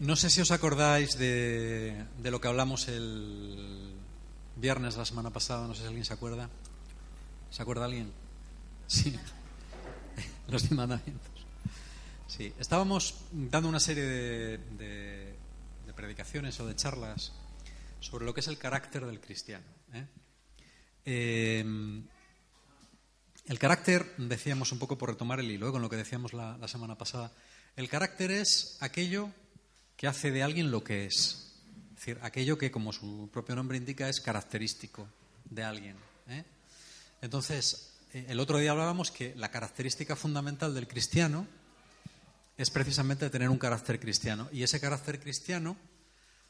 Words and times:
No 0.00 0.16
sé 0.16 0.30
si 0.30 0.40
os 0.40 0.50
acordáis 0.50 1.18
de, 1.18 2.06
lo 2.24 2.40
que 2.40 2.48
hablamos 2.48 2.88
el 2.88 3.92
viernes 4.56 4.96
la 4.96 5.04
semana 5.04 5.28
pasada, 5.28 5.66
no 5.66 5.74
sé 5.74 5.82
si 5.82 5.88
alguien 5.88 6.06
se 6.06 6.14
acuerda. 6.14 6.48
¿Se 7.50 7.60
acuerda 7.60 7.84
alguien? 7.84 8.10
Sí. 8.86 9.14
Los 10.48 10.62
diez 10.62 10.72
mandamientos. 10.72 11.44
Sí, 12.28 12.50
estábamos 12.58 13.14
dando 13.30 13.68
una 13.68 13.78
serie 13.78 14.04
de, 14.04 15.34
predicaciones 15.94 16.58
o 16.60 16.66
de 16.66 16.74
charlas 16.76 17.32
sobre 18.00 18.24
lo 18.24 18.32
que 18.32 18.40
es 18.40 18.48
el 18.48 18.56
carácter 18.56 19.04
del 19.04 19.20
cristiano. 19.20 19.66
¿eh? 19.92 20.06
Eh, 21.04 22.02
el 23.48 23.58
carácter, 23.58 24.14
decíamos 24.16 24.72
un 24.72 24.78
poco 24.78 24.96
por 24.96 25.10
retomar 25.10 25.40
el 25.40 25.50
hilo 25.50 25.68
¿eh? 25.68 25.72
con 25.72 25.82
lo 25.82 25.90
que 25.90 25.96
decíamos 25.96 26.32
la 26.32 26.68
semana 26.68 26.96
pasada, 26.96 27.32
el 27.76 27.90
carácter 27.90 28.30
es 28.30 28.78
aquello 28.80 29.30
que 30.00 30.08
hace 30.08 30.30
de 30.30 30.42
alguien 30.42 30.70
lo 30.70 30.82
que 30.82 31.04
es. 31.04 31.52
Es 31.90 31.96
decir, 31.96 32.18
aquello 32.22 32.56
que, 32.56 32.70
como 32.70 32.90
su 32.90 33.28
propio 33.30 33.54
nombre 33.54 33.76
indica, 33.76 34.08
es 34.08 34.22
característico 34.22 35.06
de 35.44 35.62
alguien. 35.62 35.94
¿eh? 36.26 36.42
Entonces, 37.20 37.98
eh, 38.14 38.24
el 38.30 38.40
otro 38.40 38.56
día 38.56 38.70
hablábamos 38.70 39.10
que 39.10 39.34
la 39.36 39.50
característica 39.50 40.16
fundamental 40.16 40.74
del 40.74 40.88
cristiano 40.88 41.46
es 42.56 42.70
precisamente 42.70 43.28
tener 43.28 43.50
un 43.50 43.58
carácter 43.58 44.00
cristiano. 44.00 44.48
Y 44.52 44.62
ese 44.62 44.80
carácter 44.80 45.20
cristiano 45.20 45.76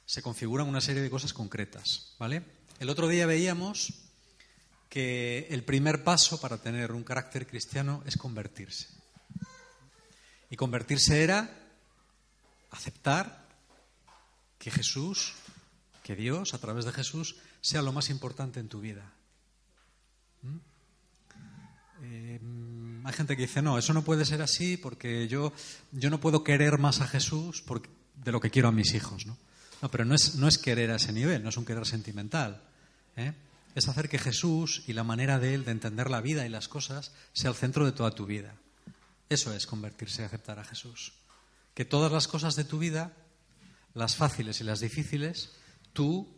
se 0.07 0.23
configura 0.23 0.63
en 0.63 0.69
una 0.69 0.81
serie 0.81 1.03
de 1.03 1.11
cosas 1.11 1.33
concretas. 1.33 2.15
¿vale? 2.21 2.45
El 2.79 2.89
otro 2.89 3.09
día 3.09 3.27
veíamos 3.27 3.95
que 4.89 5.49
el 5.51 5.65
primer 5.65 6.05
paso 6.05 6.41
para 6.41 6.59
tener 6.59 6.93
un 6.93 7.03
carácter 7.03 7.49
cristiano 7.49 8.05
es 8.07 8.17
convertirse. 8.17 8.87
Y 10.51 10.55
convertirse 10.55 11.25
era 11.25 11.60
aceptar 12.71 13.47
que 14.59 14.71
Jesús, 14.71 15.33
que 16.03 16.15
Dios, 16.15 16.55
a 16.55 16.59
través 16.59 16.85
de 16.85 16.93
Jesús, 16.93 17.37
sea 17.61 17.83
lo 17.83 17.93
más 17.93 18.11
importante 18.11 18.61
en 18.61 18.69
tu 18.69 18.81
vida. 18.81 19.13
¿Mm? 20.43 20.57
Eh, 22.03 22.41
hay 23.05 23.13
gente 23.13 23.37
que 23.37 23.43
dice, 23.43 23.63
no, 23.63 23.79
eso 23.79 23.93
no 23.93 24.05
puede 24.05 24.25
ser 24.25 24.43
así 24.43 24.77
porque 24.77 25.29
yo, 25.29 25.53
yo 25.93 26.11
no 26.11 26.21
puedo 26.21 26.45
querer 26.45 26.79
más 26.79 27.01
a 27.01 27.07
Jesús 27.07 27.65
de 28.15 28.33
lo 28.33 28.41
que 28.41 28.51
quiero 28.51 28.69
a 28.69 28.73
mis 28.73 28.95
hijos. 28.95 29.27
No, 29.27 29.37
no 29.83 29.91
pero 29.91 30.05
no 30.05 30.15
es, 30.15 30.37
no 30.37 30.49
es 30.49 30.59
querer 30.59 30.91
a 30.91 30.97
ese 30.97 31.13
nivel, 31.13 31.43
no 31.43 31.49
es 31.49 31.57
un 31.57 31.65
querer 31.65 31.87
sentimental. 31.87 32.63
¿eh? 33.17 33.33
Es 33.75 33.89
hacer 33.89 34.09
que 34.09 34.19
Jesús 34.19 34.83
y 34.87 34.93
la 34.93 35.05
manera 35.05 35.39
de 35.39 35.55
Él 35.55 35.65
de 35.65 35.73
entender 35.73 36.11
la 36.11 36.21
vida 36.21 36.47
y 36.47 36.51
las 36.51 36.69
cosas 36.69 37.13
sea 37.33 37.51
el 37.51 37.57
centro 37.57 37.85
de 37.85 37.93
toda 37.93 38.11
tu 38.11 38.27
vida. 38.27 38.55
Eso 39.29 39.55
es 39.55 39.67
convertirse 39.67 40.23
y 40.23 40.25
aceptar 40.25 40.59
a 40.59 40.65
Jesús 40.65 41.13
que 41.81 41.87
todas 41.87 42.13
las 42.13 42.29
cosas 42.29 42.57
de 42.57 42.65
tu 42.65 42.79
vida, 42.79 43.17
las 43.95 44.15
fáciles 44.15 44.61
y 44.61 44.65
las 44.65 44.81
difíciles, 44.81 45.53
tú 45.95 46.29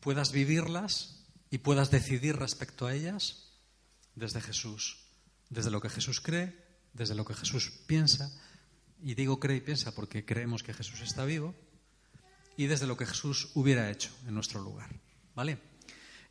puedas 0.00 0.32
vivirlas 0.32 1.26
y 1.50 1.58
puedas 1.58 1.90
decidir 1.90 2.36
respecto 2.36 2.86
a 2.86 2.94
ellas 2.94 3.50
desde 4.14 4.40
Jesús, 4.40 5.04
desde 5.50 5.70
lo 5.70 5.82
que 5.82 5.90
Jesús 5.90 6.22
cree, 6.22 6.56
desde 6.94 7.14
lo 7.14 7.26
que 7.26 7.34
Jesús 7.34 7.70
piensa, 7.86 8.32
y 9.02 9.14
digo 9.14 9.38
cree 9.40 9.58
y 9.58 9.60
piensa 9.60 9.94
porque 9.94 10.24
creemos 10.24 10.62
que 10.62 10.72
Jesús 10.72 11.02
está 11.02 11.26
vivo, 11.26 11.54
y 12.56 12.64
desde 12.64 12.86
lo 12.86 12.96
que 12.96 13.04
Jesús 13.04 13.50
hubiera 13.52 13.90
hecho 13.90 14.08
en 14.26 14.32
nuestro 14.32 14.62
lugar. 14.62 14.88
¿Vale? 15.34 15.58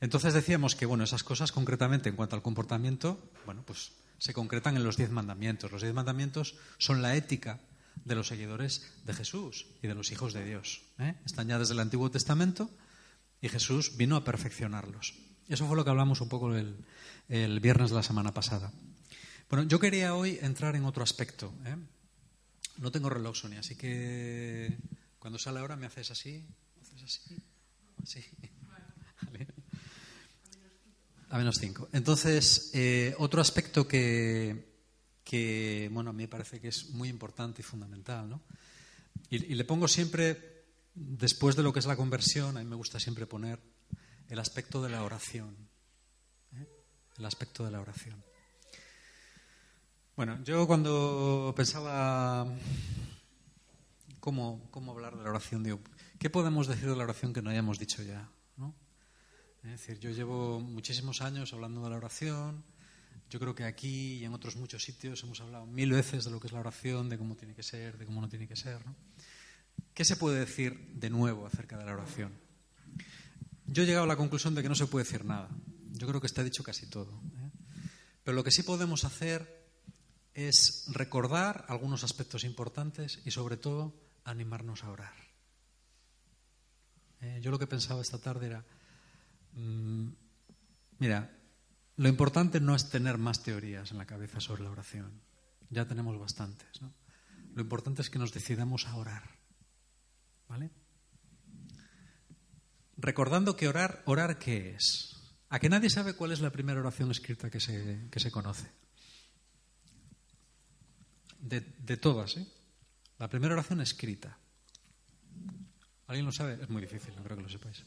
Entonces 0.01 0.33
decíamos 0.33 0.75
que, 0.75 0.87
bueno, 0.87 1.03
esas 1.03 1.23
cosas 1.23 1.51
concretamente 1.51 2.09
en 2.09 2.15
cuanto 2.15 2.35
al 2.35 2.41
comportamiento, 2.41 3.29
bueno, 3.45 3.61
pues 3.67 3.91
se 4.17 4.33
concretan 4.33 4.77
en 4.77 4.83
los 4.83 4.97
diez 4.97 5.11
mandamientos. 5.11 5.71
Los 5.71 5.83
diez 5.83 5.93
mandamientos 5.93 6.55
son 6.79 7.03
la 7.03 7.15
ética 7.15 7.59
de 8.05 8.15
los 8.15 8.27
seguidores 8.27 8.93
de 9.05 9.13
Jesús 9.13 9.67
y 9.81 9.87
de 9.87 9.95
los 9.95 10.11
hijos 10.11 10.33
de 10.33 10.45
Dios. 10.45 10.81
¿eh? 10.99 11.15
Están 11.25 11.47
ya 11.47 11.59
desde 11.59 11.73
el 11.73 11.79
Antiguo 11.79 12.09
Testamento 12.11 12.69
y 13.41 13.49
Jesús 13.49 13.97
vino 13.97 14.15
a 14.15 14.23
perfeccionarlos. 14.23 15.15
Eso 15.47 15.67
fue 15.67 15.75
lo 15.75 15.83
que 15.83 15.89
hablamos 15.89 16.21
un 16.21 16.29
poco 16.29 16.53
el, 16.55 16.85
viernes 17.59 17.89
de 17.89 17.95
la 17.95 18.03
semana 18.03 18.33
pasada. 18.33 18.71
Bueno, 19.49 19.67
yo 19.67 19.79
quería 19.79 20.13
hoy 20.15 20.37
entrar 20.41 20.75
en 20.75 20.85
otro 20.85 21.03
aspecto. 21.03 21.53
¿eh? 21.65 21.75
No 22.77 22.91
tengo 22.91 23.09
reloj, 23.09 23.35
Sonia, 23.35 23.59
así 23.59 23.75
que 23.75 24.77
cuando 25.17 25.39
sale 25.39 25.59
ahora 25.59 25.75
me 25.75 25.87
haces 25.87 26.11
así, 26.11 26.45
haces 26.81 27.03
así, 27.03 27.37
así. 28.03 28.25
A 31.31 31.37
menos 31.37 31.59
cinco. 31.59 31.89
Entonces, 31.93 32.71
eh, 32.73 33.13
otro 33.19 33.39
aspecto 33.39 33.87
que, 33.87 34.68
que, 35.29 35.91
bueno, 35.91 36.09
a 36.09 36.13
mí 36.13 36.23
me 36.23 36.27
parece 36.27 36.59
que 36.59 36.69
es 36.69 36.89
muy 36.89 37.07
importante 37.07 37.61
y 37.61 37.63
fundamental, 37.63 38.27
¿no? 38.27 38.41
Y, 39.29 39.37
le 39.37 39.63
pongo 39.63 39.87
siempre, 39.87 40.63
después 40.95 41.55
de 41.55 41.61
lo 41.61 41.71
que 41.71 41.77
es 41.77 41.85
la 41.85 41.95
conversión, 41.95 42.57
a 42.57 42.61
mí 42.61 42.65
me 42.65 42.75
gusta 42.75 42.99
siempre 42.99 43.27
poner 43.27 43.59
el 44.27 44.39
aspecto 44.39 44.81
de 44.81 44.89
la 44.89 45.03
oración. 45.03 45.55
¿eh? 46.55 46.67
El 47.19 47.25
aspecto 47.25 47.63
de 47.63 47.69
la 47.69 47.79
oración. 47.79 48.23
Bueno, 50.15 50.43
yo 50.43 50.65
cuando 50.65 51.53
pensaba 51.55 52.51
cómo, 54.19 54.67
cómo 54.71 54.93
hablar 54.93 55.15
de 55.15 55.23
la 55.23 55.29
oración, 55.29 55.61
digo, 55.63 55.79
¿qué 56.17 56.31
podemos 56.31 56.65
decir 56.65 56.89
de 56.89 56.95
la 56.95 57.03
oración 57.03 57.33
que 57.33 57.43
no 57.43 57.51
hayamos 57.51 57.77
dicho 57.77 58.01
ya? 58.01 58.27
¿no? 58.57 58.73
Es 59.63 59.69
decir, 59.69 59.99
yo 59.99 60.09
llevo 60.09 60.59
muchísimos 60.59 61.21
años 61.21 61.53
hablando 61.53 61.83
de 61.83 61.91
la 61.91 61.97
oración, 61.97 62.63
yo 63.29 63.39
creo 63.39 63.53
que 63.53 63.63
aquí 63.63 64.17
y 64.17 64.25
en 64.25 64.33
otros 64.33 64.55
muchos 64.55 64.83
sitios 64.83 65.23
hemos 65.23 65.39
hablado 65.41 65.65
mil 65.65 65.91
veces 65.91 66.25
de 66.25 66.31
lo 66.31 66.39
que 66.39 66.47
es 66.47 66.53
la 66.53 66.59
oración, 66.59 67.09
de 67.09 67.17
cómo 67.17 67.35
tiene 67.35 67.53
que 67.53 67.63
ser, 67.63 67.97
de 67.97 68.05
cómo 68.05 68.21
no 68.21 68.29
tiene 68.29 68.47
que 68.47 68.55
ser. 68.55 68.79
¿Qué 69.93 70.03
se 70.03 70.15
puede 70.15 70.39
decir 70.39 70.93
de 70.95 71.09
nuevo 71.09 71.45
acerca 71.45 71.77
de 71.77 71.85
la 71.85 71.93
oración? 71.93 72.33
Yo 73.67 73.83
he 73.83 73.85
llegado 73.85 74.05
a 74.05 74.07
la 74.07 74.17
conclusión 74.17 74.55
de 74.55 74.63
que 74.63 74.69
no 74.69 74.75
se 74.75 74.87
puede 74.87 75.05
decir 75.05 75.25
nada. 75.25 75.49
Yo 75.91 76.07
creo 76.07 76.19
que 76.19 76.27
está 76.27 76.43
dicho 76.43 76.63
casi 76.63 76.87
todo. 76.87 77.11
¿eh? 77.11 77.51
Pero 78.23 78.35
lo 78.35 78.43
que 78.43 78.51
sí 78.51 78.63
podemos 78.63 79.05
hacer 79.05 79.69
es 80.33 80.85
recordar 80.87 81.65
algunos 81.67 82.03
aspectos 82.03 82.43
importantes 82.43 83.19
y 83.25 83.31
sobre 83.31 83.57
todo 83.57 83.93
animarnos 84.23 84.83
a 84.83 84.89
orar. 84.89 85.13
Eh, 87.21 87.39
yo 87.41 87.51
lo 87.51 87.59
que 87.59 87.67
pensaba 87.67 88.01
esta 88.01 88.17
tarde 88.17 88.47
era, 88.47 88.65
mm, 89.53 90.07
mira, 90.99 91.38
lo 91.99 92.07
importante 92.07 92.61
no 92.61 92.75
es 92.75 92.89
tener 92.89 93.17
más 93.17 93.43
teorías 93.43 93.91
en 93.91 93.97
la 93.97 94.05
cabeza 94.05 94.39
sobre 94.39 94.63
la 94.63 94.71
oración. 94.71 95.21
Ya 95.69 95.85
tenemos 95.85 96.17
bastantes. 96.17 96.81
¿no? 96.81 96.93
Lo 97.53 97.61
importante 97.61 98.01
es 98.01 98.09
que 98.09 98.17
nos 98.17 98.31
decidamos 98.33 98.87
a 98.87 98.95
orar. 98.95 99.23
¿Vale? 100.47 100.71
Recordando 102.95 103.57
que 103.57 103.67
orar, 103.67 104.01
¿orar 104.05 104.39
qué 104.39 104.75
es? 104.75 105.17
A 105.49 105.59
que 105.59 105.67
nadie 105.67 105.89
sabe 105.89 106.13
cuál 106.13 106.31
es 106.31 106.39
la 106.39 106.51
primera 106.51 106.79
oración 106.79 107.11
escrita 107.11 107.49
que 107.49 107.59
se, 107.59 108.07
que 108.09 108.19
se 108.21 108.31
conoce. 108.31 108.71
De, 111.37 111.59
de 111.59 111.97
todas, 111.97 112.37
¿eh? 112.37 112.47
La 113.17 113.29
primera 113.29 113.55
oración 113.55 113.81
escrita. 113.81 114.39
¿Alguien 116.07 116.25
lo 116.25 116.31
sabe? 116.31 116.59
Es 116.61 116.69
muy 116.69 116.81
difícil, 116.81 117.13
no 117.17 117.23
creo 117.23 117.35
que 117.35 117.43
lo 117.43 117.49
sepáis. 117.49 117.83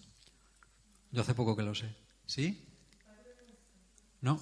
Yo 1.10 1.22
hace 1.22 1.34
poco 1.34 1.56
que 1.56 1.62
lo 1.62 1.74
sé. 1.74 1.96
¿Sí? 2.26 2.71
No. 4.22 4.40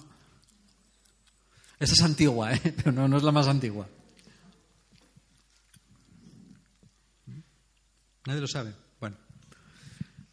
Esa 1.79 1.93
es 1.93 2.01
antigua, 2.01 2.53
¿eh? 2.53 2.61
pero 2.77 2.91
no, 2.91 3.07
no 3.07 3.17
es 3.17 3.23
la 3.23 3.31
más 3.31 3.47
antigua. 3.47 3.89
Nadie 8.27 8.39
lo 8.39 8.47
sabe. 8.47 8.75
Bueno, 8.99 9.17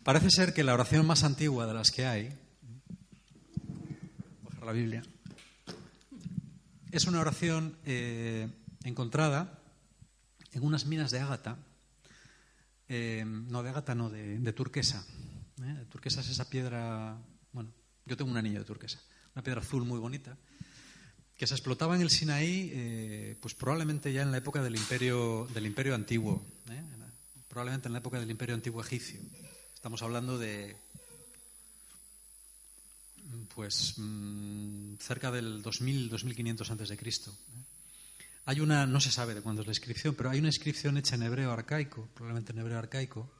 parece 0.03 0.31
ser 0.31 0.53
que 0.53 0.63
la 0.63 0.75
oración 0.75 1.07
más 1.07 1.25
antigua 1.25 1.67
de 1.67 1.73
las 1.73 1.91
que 1.91 2.07
hay, 2.07 2.39
la 4.63 4.73
Biblia, 4.73 5.03
es 6.91 7.07
una 7.07 7.21
oración 7.21 7.79
eh, 7.87 8.51
encontrada 8.85 9.63
en 10.53 10.63
unas 10.63 10.85
minas 10.85 11.11
de 11.11 11.21
ágata, 11.21 11.57
eh, 12.89 13.25
no 13.25 13.63
de 13.63 13.71
ágata, 13.71 13.95
no, 13.95 14.11
de, 14.11 14.53
turquesa. 14.53 15.07
¿eh? 15.63 15.87
Turquesa 15.89 16.21
es 16.21 16.29
esa 16.29 16.51
piedra, 16.51 17.17
bueno, 17.53 17.73
yo 18.05 18.19
tengo 18.19 18.31
un 18.31 18.37
anillo 18.37 18.59
de 18.59 18.67
turquesa 18.67 19.01
una 19.39 19.45
piedra 19.45 19.61
azul 19.61 19.85
muy 19.85 20.01
bonita, 20.01 20.37
que 21.37 21.47
se 21.47 21.55
explotaba 21.55 21.95
en 21.95 22.03
el 22.03 22.11
Sinaí, 22.11 22.73
eh, 22.75 23.37
pues 23.41 23.55
probablemente 23.55 24.13
ya 24.13 24.23
en 24.23 24.33
la 24.33 24.39
época 24.39 24.65
del 24.65 24.75
Imperio, 24.75 25.47
del 25.55 25.65
imperio 25.65 25.95
Antiguo, 25.95 26.45
¿eh? 26.69 26.83
probablemente 27.47 27.87
en 27.87 27.93
la 27.93 28.01
época 28.01 28.19
del 28.19 28.29
Imperio 28.29 28.57
Antiguo 28.57 28.81
Egipcio. 28.81 29.21
Estamos 29.73 30.03
hablando 30.03 30.39
de, 30.39 30.77
pues, 33.55 33.95
mm, 33.97 34.97
cerca 34.99 35.31
del 35.31 35.63
2000, 35.63 36.11
2500 36.11 36.69
antes 36.73 36.89
de 36.89 36.97
Cristo. 36.97 37.31
¿eh? 37.31 37.63
Hay 38.47 38.59
una, 38.59 38.87
no 38.87 38.99
se 38.99 39.13
sabe 39.13 39.35
de 39.35 39.41
cuándo 39.41 39.63
es 39.63 39.69
la 39.69 39.73
inscripción, 39.73 40.17
pero 40.17 40.31
hay 40.31 40.41
una 40.41 40.49
inscripción 40.49 40.97
hecha 40.97 41.15
en 41.15 41.23
hebreo 41.23 41.53
arcaico, 41.53 42.09
probablemente 42.13 42.51
en 42.51 42.59
hebreo 42.59 42.79
arcaico, 42.81 43.31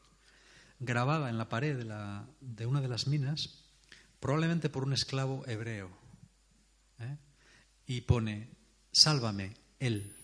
grabada 0.79 1.29
en 1.29 1.39
la 1.39 1.49
pared 1.49 1.77
de, 1.77 1.87
la, 1.87 2.25
de 2.41 2.67
una 2.67 2.81
de 2.81 2.87
las 2.87 3.09
minas, 3.09 3.65
probablemente 4.21 4.69
por 4.69 4.85
un 4.85 4.93
esclavo 4.93 5.47
hebreo. 5.47 5.91
¿eh? 7.01 7.17
Y 7.87 8.03
pone, 8.03 8.49
sálvame, 8.93 9.57
Él. 9.79 10.15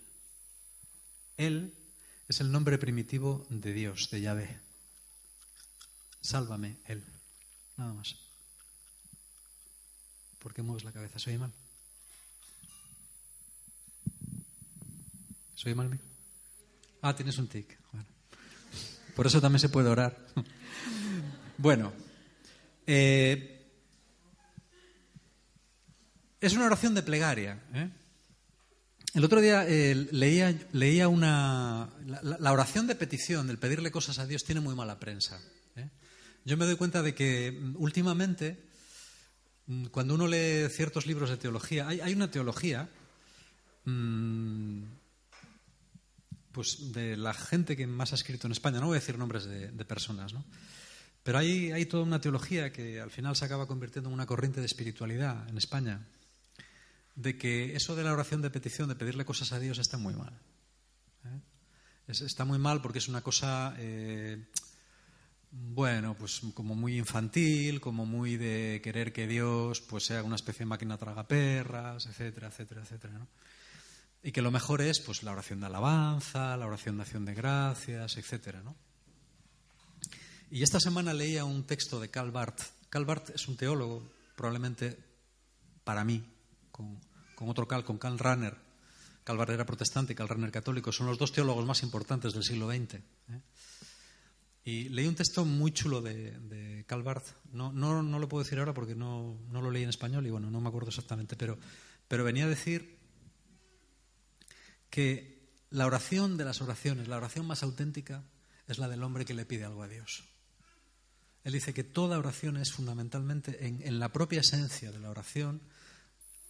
Él 1.37 1.73
es 2.27 2.39
el 2.41 2.51
nombre 2.51 2.77
primitivo 2.77 3.45
de 3.49 3.73
Dios, 3.73 4.09
de 4.11 4.21
Yahvé. 4.21 4.59
Sálvame, 6.21 6.77
Él. 6.85 7.03
Nada 7.77 7.93
más. 7.93 8.15
¿Por 10.39 10.53
qué 10.53 10.61
mueves 10.61 10.83
la 10.83 10.91
cabeza? 10.91 11.19
¿Soy 11.19 11.37
mal? 11.37 11.51
¿Soy 15.55 15.73
mal? 15.73 15.99
Ah, 17.01 17.15
tienes 17.15 17.37
un 17.37 17.47
tic. 17.47 17.77
Por 19.15 19.25
eso 19.25 19.39
también 19.39 19.59
se 19.59 19.69
puede 19.69 19.89
orar. 19.89 20.17
bueno, 21.57 21.93
eh, 22.85 23.54
es 26.41 26.53
una 26.53 26.65
oración 26.65 26.93
de 26.93 27.03
plegaria. 27.03 27.63
¿eh? 27.73 27.89
El 29.13 29.23
otro 29.23 29.39
día 29.39 29.65
eh, 29.67 29.95
leía, 30.11 31.07
una. 31.07 31.89
La, 32.21 32.51
oración 32.51 32.85
de 32.85 32.95
petición, 32.95 33.47
del 33.47 33.57
pedirle 33.57 33.91
cosas 33.91 34.19
a 34.19 34.27
Dios, 34.27 34.43
tiene 34.43 34.61
muy 34.61 34.75
mala 34.75 34.99
prensa. 34.99 35.39
¿eh? 35.77 35.89
Yo 36.43 36.57
me 36.57 36.65
doy 36.65 36.75
cuenta 36.75 37.01
de 37.01 37.15
que 37.15 37.51
mm, 37.51 37.75
últimamente, 37.77 38.61
mm, 39.67 39.85
cuando 39.85 40.15
uno 40.15 40.27
lee 40.27 40.67
ciertos 40.69 41.05
libros 41.05 41.29
de 41.29 41.37
teología, 41.37 41.87
hay, 41.87 42.13
una 42.13 42.29
teología. 42.29 42.89
Mm, 43.85 44.83
pues 46.51 46.93
de 46.93 47.17
la 47.17 47.33
gente 47.33 47.75
que 47.75 47.85
más 47.85 48.13
ha 48.13 48.15
escrito 48.15 48.47
en 48.47 48.53
España, 48.53 48.79
no 48.79 48.87
voy 48.87 48.95
a 48.95 48.99
decir 49.01 49.17
nombres 49.17 49.43
de, 49.43 49.71
de 49.71 49.85
personas, 49.85 50.31
¿no? 50.31 50.45
Pero 51.21 51.37
hay, 51.37 51.71
hay, 51.71 51.85
toda 51.85 52.03
una 52.03 52.21
teología 52.21 52.71
que 52.71 53.01
al 53.01 53.11
final 53.11 53.35
se 53.35 53.43
acaba 53.43 53.65
convirtiendo 53.67 54.09
en 54.09 54.13
una 54.13 54.25
corriente 54.25 54.59
de 54.59 54.65
espiritualidad 54.65 55.49
en 55.49 55.57
España, 55.57 56.05
de 57.15 57.37
que 57.37 57.75
eso 57.75 57.95
de 57.95 58.03
la 58.03 58.13
oración 58.13 58.41
de 58.41 58.49
petición, 58.49 58.89
de 58.89 58.95
pedirle 58.95 59.25
cosas 59.25 59.51
a 59.51 59.59
Dios, 59.59 59.79
está 59.79 59.97
muy 59.97 60.13
mal. 60.13 60.33
¿eh? 61.25 61.39
está 62.07 62.45
muy 62.45 62.59
mal 62.59 62.81
porque 62.81 62.99
es 62.99 63.07
una 63.07 63.21
cosa, 63.21 63.73
eh, 63.77 64.45
bueno, 65.51 66.15
pues 66.17 66.41
como 66.53 66.75
muy 66.75 66.97
infantil, 66.97 67.79
como 67.81 68.05
muy 68.05 68.37
de 68.37 68.81
querer 68.83 69.13
que 69.13 69.27
Dios 69.27 69.81
pues 69.81 70.05
sea 70.05 70.23
una 70.23 70.35
especie 70.35 70.59
de 70.59 70.65
máquina 70.65 70.97
tragaperras, 70.97 72.05
etcétera, 72.05 72.47
etcétera, 72.47 72.81
etcétera. 72.81 73.13
¿no? 73.17 73.27
Y 74.21 74.31
que 74.31 74.41
lo 74.41 74.51
mejor 74.51 74.81
es 74.81 74.99
pues 74.99 75.23
la 75.23 75.31
oración 75.31 75.61
de 75.61 75.67
alabanza, 75.67 76.57
la 76.57 76.67
oración 76.67 76.97
de 76.97 77.03
acción 77.03 77.25
de 77.25 77.33
gracias, 77.33 78.17
etcétera, 78.17 78.61
¿no? 78.61 78.75
Y 80.51 80.63
esta 80.63 80.79
semana 80.79 81.13
leía 81.13 81.43
un 81.43 81.65
texto 81.65 81.99
de 81.99 82.09
Karl 82.09 82.31
Barth. 82.31 82.61
Karl 82.89 83.05
Barth 83.05 83.31
es 83.31 83.47
un 83.47 83.57
teólogo, 83.57 84.07
probablemente 84.35 84.97
para 85.83 86.03
mí, 86.03 86.23
con, 86.71 86.99
otro 87.39 87.67
Cal, 87.67 87.83
con 87.83 87.97
Karl 87.97 88.19
Rahner. 88.19 88.55
Karl 89.23 89.37
Barrera 89.37 89.65
protestante 89.65 90.13
y 90.13 90.15
Karl 90.15 90.29
Rahner 90.29 90.51
católico. 90.51 90.91
Son 90.91 91.07
los 91.07 91.17
dos 91.17 91.31
teólogos 91.31 91.65
más 91.65 91.83
importantes 91.83 92.33
del 92.33 92.43
siglo 92.43 92.69
XX. 92.69 92.95
¿eh? 92.95 93.01
Y 94.63 94.89
leí 94.89 95.07
un 95.07 95.15
texto 95.15 95.45
muy 95.45 95.71
chulo 95.71 96.01
de, 96.01 96.31
de 96.39 96.85
Karl 96.87 97.03
Barth. 97.03 97.27
No, 97.51 97.71
no, 97.71 98.01
no, 98.01 98.19
lo 98.19 98.27
puedo 98.27 98.43
decir 98.43 98.59
ahora 98.59 98.73
porque 98.73 98.95
no, 98.95 99.37
no, 99.49 99.61
lo 99.61 99.69
leí 99.69 99.83
en 99.83 99.89
español 99.89 100.25
y 100.25 100.31
bueno, 100.31 100.49
no 100.49 100.59
me 100.59 100.69
acuerdo 100.69 100.89
exactamente, 100.89 101.35
pero, 101.35 101.57
pero 102.07 102.23
venía 102.23 102.45
a 102.45 102.49
decir 102.49 102.97
que 104.89 105.51
la 105.69 105.85
oración 105.85 106.37
de 106.37 106.45
las 106.45 106.61
oraciones, 106.61 107.07
la 107.07 107.17
oración 107.17 107.45
más 107.45 107.61
auténtica, 107.61 108.23
es 108.67 108.79
la 108.79 108.87
del 108.87 109.03
hombre 109.03 109.25
que 109.25 109.35
le 109.35 109.45
pide 109.45 109.65
algo 109.65 109.83
a 109.83 109.87
Dios. 109.87 110.23
Él 111.43 111.53
dice 111.53 111.73
que 111.73 111.83
toda 111.83 112.17
oración 112.17 112.57
es 112.57 112.71
fundamentalmente 112.71 113.67
en, 113.67 113.81
en 113.83 113.99
la 113.99 114.09
propia 114.09 114.39
esencia 114.39 114.91
de 114.91 114.99
la 114.99 115.11
oración 115.11 115.61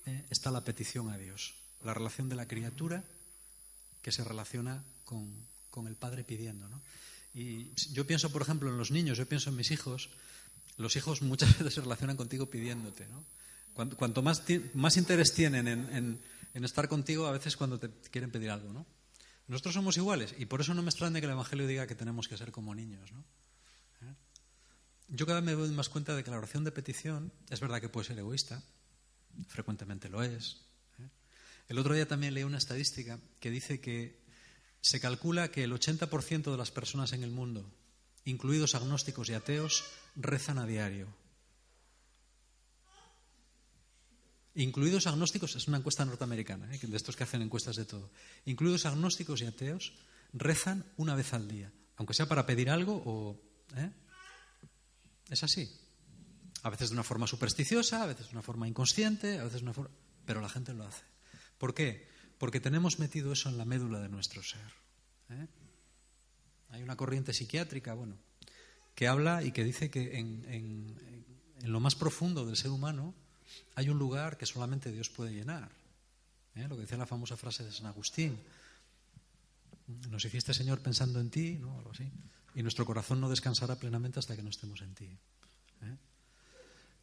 eh, 0.06 0.26
está 0.30 0.52
la 0.52 0.64
petición 0.64 1.10
a 1.10 1.18
Dios, 1.18 1.56
la 1.84 1.94
relación 1.94 2.30
de 2.30 2.36
la 2.36 2.48
criatura 2.48 3.04
que 4.02 4.12
se 4.12 4.24
relaciona 4.24 4.84
con, 5.04 5.48
el 5.88 5.96
Padre 5.96 6.24
pidiendo. 6.24 6.70
¿no? 6.70 6.82
Y 7.34 7.74
yo 7.92 8.06
pienso, 8.06 8.32
por 8.32 8.44
ejemplo, 8.44 8.70
en 8.70 8.78
los 8.78 8.92
niños, 8.92 9.18
yo 9.18 9.28
pienso 9.28 9.50
en 9.50 9.56
mis 9.56 9.72
hijos, 9.72 10.10
los 10.78 10.96
hijos 10.96 11.22
muchas 11.22 11.50
veces 11.58 11.74
se 11.74 11.82
relacionan 11.82 12.18
contigo 12.18 12.46
pidiéndote. 12.46 13.08
¿no? 13.08 13.26
Cuanto, 13.74 14.22
más, 14.22 14.44
más, 14.74 14.96
interés 14.98 15.34
tienen 15.34 15.68
en, 15.68 16.64
estar 16.64 16.88
contigo, 16.88 17.26
a 17.26 17.32
veces 17.32 17.58
cuando 17.58 17.80
te 17.80 17.90
quieren 18.12 18.32
pedir 18.32 18.52
algo. 18.52 18.72
¿no? 18.72 18.86
Nosotros 19.48 19.74
somos 19.74 19.98
iguales 19.98 20.34
y 20.38 20.46
por 20.46 20.62
eso 20.62 20.74
no 20.74 20.82
me 20.82 20.90
extraña 20.90 21.20
que 21.20 21.26
el 21.26 21.34
Evangelio 21.34 21.68
diga 21.68 21.88
que 21.88 21.96
tenemos 21.96 22.28
que 22.28 22.38
ser 22.38 22.52
como 22.52 22.74
niños. 22.74 23.12
¿no? 23.12 23.20
¿Eh? 24.02 24.14
Yo 25.10 25.26
cada 25.26 25.42
vez 25.42 25.46
me 25.46 25.54
doy 25.54 25.72
más 25.72 25.90
cuenta 25.90 26.16
de 26.16 26.24
que 26.24 26.32
la 26.32 26.38
oración 26.38 26.64
de 26.64 26.72
petición 26.72 27.32
es 27.50 27.60
verdad 27.60 27.82
que 27.82 27.90
puede 27.90 28.08
ser 28.08 28.18
egoísta, 28.18 28.64
frecuentemente 29.48 30.10
lo 30.10 30.24
es. 30.24 30.62
¿eh? 31.00 31.10
El 31.68 31.80
otro 31.80 31.94
día 31.94 32.08
también 32.08 32.34
leí 32.34 32.44
una 32.44 32.58
estadística 32.58 33.20
que 33.40 33.52
dice 33.52 33.80
que 33.80 34.24
se 34.82 35.00
calcula 35.00 35.50
que 35.50 35.64
el 35.64 35.74
80% 35.74 36.52
de 36.52 36.58
las 36.58 36.72
personas 36.72 37.14
en 37.14 37.24
el 37.24 37.32
mundo, 37.32 37.70
incluidos 38.24 38.76
agnósticos 38.76 39.30
y 39.30 39.34
ateos, 39.34 39.84
rezan 40.16 40.60
a 40.60 40.66
diario. 40.66 41.08
Incluidos 44.56 45.08
agnósticos, 45.08 45.56
es 45.56 45.68
una 45.68 45.78
encuesta 45.78 46.06
norteamericana, 46.06 46.74
¿eh? 46.74 46.80
de 46.82 46.96
estos 46.96 47.16
que 47.16 47.24
hacen 47.24 47.42
encuestas 47.42 47.76
de 47.76 47.86
todo. 47.86 48.10
Incluidos 48.46 48.86
agnósticos 48.86 49.42
y 49.42 49.46
ateos, 49.46 49.94
rezan 50.34 50.86
una 50.98 51.16
vez 51.16 51.34
al 51.34 51.48
día, 51.48 51.72
aunque 51.98 52.14
sea 52.14 52.28
para 52.28 52.46
pedir 52.46 52.70
algo 52.70 53.02
o. 53.06 53.42
¿eh? 53.76 53.92
Es 55.30 55.44
así. 55.44 55.70
A 56.66 56.72
veces 56.72 56.90
de 56.90 56.96
una 56.96 57.04
forma 57.04 57.28
supersticiosa, 57.28 58.02
a 58.02 58.08
veces 58.08 58.26
de 58.26 58.32
una 58.32 58.42
forma 58.42 58.68
inconsciente, 58.68 59.38
a 59.38 59.44
veces 59.44 59.60
de 59.60 59.66
una 59.66 59.74
forma... 59.74 59.92
Pero 60.26 60.42
la 60.42 60.50
gente 60.50 60.74
lo 60.74 60.84
hace. 60.84 61.04
¿Por 61.60 61.76
qué? 61.76 62.08
Porque 62.40 62.60
tenemos 62.60 62.98
metido 62.98 63.32
eso 63.32 63.50
en 63.50 63.60
la 63.60 63.66
médula 63.66 64.00
de 64.00 64.10
nuestro 64.10 64.42
ser. 64.42 64.74
¿eh? 65.30 65.48
Hay 66.72 66.82
una 66.82 66.96
corriente 66.96 67.34
psiquiátrica, 67.34 67.94
bueno, 67.94 68.18
que 68.96 69.08
habla 69.08 69.44
y 69.44 69.52
que 69.52 69.64
dice 69.64 69.92
que 69.92 70.18
en, 70.18 70.98
lo 71.66 71.80
más 71.80 71.94
profundo 71.94 72.48
del 72.48 72.58
ser 72.58 72.72
humano 72.72 73.14
hay 73.76 73.90
un 73.90 74.00
lugar 74.00 74.36
que 74.36 74.48
solamente 74.48 74.92
Dios 74.92 75.12
puede 75.12 75.36
llenar. 75.36 75.70
¿eh? 76.56 76.68
Lo 76.68 76.74
que 76.78 76.82
decía 76.82 76.98
la 76.98 77.06
famosa 77.06 77.38
frase 77.38 77.64
de 77.64 77.72
San 77.72 77.86
Agustín. 77.86 78.40
Nos 80.10 80.26
hiciste, 80.26 80.52
Señor, 80.52 80.80
pensando 80.80 81.20
en 81.20 81.30
ti, 81.30 81.60
¿no? 81.62 81.78
Algo 81.78 81.92
así. 81.92 82.12
Y 82.56 82.64
nuestro 82.64 82.88
corazón 82.88 83.22
no 83.22 83.30
descansará 83.30 83.76
plenamente 83.76 84.18
hasta 84.18 84.36
que 84.36 84.42
no 84.42 84.50
estemos 84.50 84.82
en 84.82 84.96
ti. 84.96 85.06
¿eh? 85.84 85.98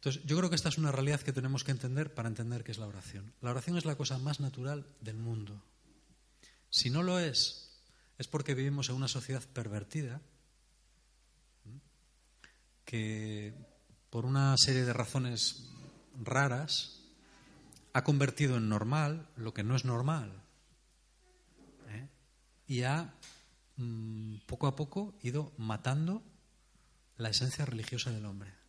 Entonces, 0.03 0.23
yo 0.25 0.35
creo 0.35 0.49
que 0.49 0.57
esta 0.57 0.67
es 0.67 0.77
una 0.77 0.91
realidad 0.91 1.21
que 1.21 1.31
tenemos 1.31 1.63
que 1.63 1.71
entender 1.71 2.13
para 2.13 2.27
entender 2.27 2.65
qué 2.65 2.73
es 2.73 2.77
la 2.77 2.87
oración. 2.87 3.33
La 3.39 3.51
oración 3.51 3.77
es 3.77 3.85
la 3.85 3.95
cosa 3.95 4.17
más 4.17 4.41
natural 4.41 4.85
del 4.99 5.15
mundo. 5.15 5.63
Si 6.69 6.89
no 6.89 7.03
lo 7.03 7.19
es, 7.19 7.79
es 8.17 8.27
porque 8.27 8.53
vivimos 8.53 8.89
en 8.89 8.95
una 8.95 9.07
sociedad 9.07 9.41
pervertida 9.53 10.19
que, 12.83 13.53
por 14.09 14.25
una 14.25 14.57
serie 14.57 14.83
de 14.83 14.91
razones 14.91 15.69
raras, 16.21 16.99
ha 17.93 18.03
convertido 18.03 18.57
en 18.57 18.67
normal 18.67 19.29
lo 19.37 19.53
que 19.53 19.63
no 19.63 19.73
es 19.73 19.85
normal. 19.85 20.33
¿eh? 21.87 22.09
Y 22.67 22.83
ha, 22.83 23.13
mm, 23.77 24.39
poco 24.47 24.67
a 24.67 24.75
poco, 24.75 25.17
ido 25.21 25.53
matando 25.55 26.21
la 27.15 27.29
esencia 27.29 27.65
religiosa 27.65 28.11
del 28.11 28.25
hombre 28.25 28.62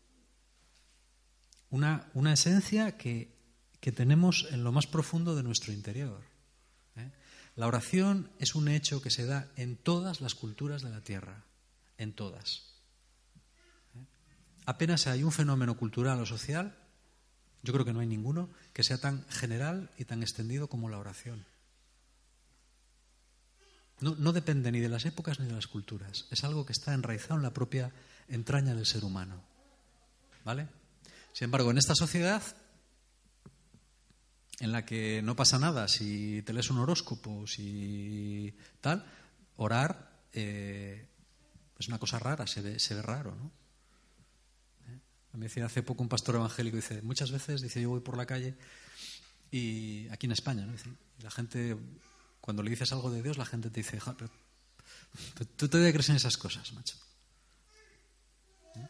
una, 1.74 2.08
una 2.14 2.32
esencia 2.32 2.96
que, 2.96 3.34
tenemos 3.80 4.46
en 4.50 4.64
lo 4.64 4.72
más 4.72 4.86
profundo 4.86 5.34
de 5.34 5.42
nuestro 5.42 5.72
interior. 5.72 6.22
¿eh? 6.96 7.10
La 7.56 7.66
oración 7.66 8.30
es 8.38 8.54
un 8.54 8.68
hecho 8.68 9.02
que 9.02 9.10
se 9.10 9.26
da 9.26 9.50
en 9.56 9.76
todas 9.76 10.22
las 10.22 10.34
culturas 10.34 10.82
de 10.82 10.90
la 10.90 11.02
tierra, 11.02 11.44
en 11.98 12.14
todas. 12.14 12.62
¿eh? 13.96 14.06
Apenas 14.64 15.06
hay 15.08 15.24
un 15.24 15.32
fenómeno 15.32 15.76
cultural 15.76 16.20
o 16.20 16.26
social, 16.26 16.78
yo 17.62 17.72
creo 17.72 17.84
que 17.84 17.92
no 17.92 18.00
hay 18.00 18.06
ninguno, 18.06 18.48
que 18.72 18.84
sea 18.84 18.98
tan 18.98 19.26
general 19.28 19.90
y 19.98 20.04
tan 20.04 20.22
extendido 20.22 20.68
como 20.68 20.88
la 20.88 20.98
oración. 20.98 21.44
No, 24.00 24.14
no, 24.14 24.32
depende 24.32 24.70
ni 24.70 24.80
de 24.80 24.88
las 24.88 25.04
épocas 25.06 25.40
ni 25.40 25.46
de 25.46 25.54
las 25.54 25.66
culturas. 25.66 26.26
Es 26.30 26.44
algo 26.44 26.64
que 26.64 26.72
está 26.72 26.94
enraizado 26.94 27.36
en 27.36 27.42
la 27.42 27.52
propia 27.52 27.92
entraña 28.28 28.74
del 28.74 28.86
ser 28.86 29.04
humano. 29.04 29.42
¿Vale? 30.44 30.68
Sin 31.34 31.46
embargo, 31.46 31.72
en 31.72 31.78
esta 31.78 31.96
sociedad 31.96 32.42
en 34.60 34.70
la 34.70 34.86
que 34.86 35.20
no 35.20 35.34
pasa 35.34 35.58
nada 35.58 35.88
si 35.88 36.42
te 36.42 36.52
lees 36.52 36.70
un 36.70 36.78
horóscopo, 36.78 37.44
si 37.48 38.56
tal, 38.80 39.04
orar 39.56 40.22
eh, 40.32 41.08
es 41.76 41.88
una 41.88 41.98
cosa 41.98 42.20
rara, 42.20 42.46
se 42.46 42.62
ve, 42.62 42.78
se 42.78 42.94
ve 42.94 43.02
raro, 43.02 43.34
¿no? 43.34 43.50
¿Eh? 44.86 45.00
Me 45.32 45.46
decía 45.46 45.66
hace 45.66 45.82
poco 45.82 46.04
un 46.04 46.08
pastor 46.08 46.36
evangélico, 46.36 46.76
dice, 46.76 47.02
muchas 47.02 47.32
veces, 47.32 47.62
dice, 47.62 47.82
yo 47.82 47.90
voy 47.90 48.00
por 48.00 48.16
la 48.16 48.26
calle 48.26 48.54
y 49.50 50.06
aquí 50.10 50.26
en 50.26 50.32
España, 50.32 50.64
¿no? 50.64 50.72
La 51.20 51.32
gente, 51.32 51.76
cuando 52.40 52.62
le 52.62 52.70
dices 52.70 52.92
algo 52.92 53.10
de 53.10 53.22
Dios, 53.24 53.38
la 53.38 53.44
gente 53.44 53.70
te 53.70 53.80
dice, 53.80 53.98
pero, 54.16 54.30
tú 55.56 55.68
todavía 55.68 55.92
crees 55.92 56.10
en 56.10 56.16
esas 56.16 56.36
cosas, 56.36 56.72
macho. 56.74 56.96
¿Eh? 58.76 58.88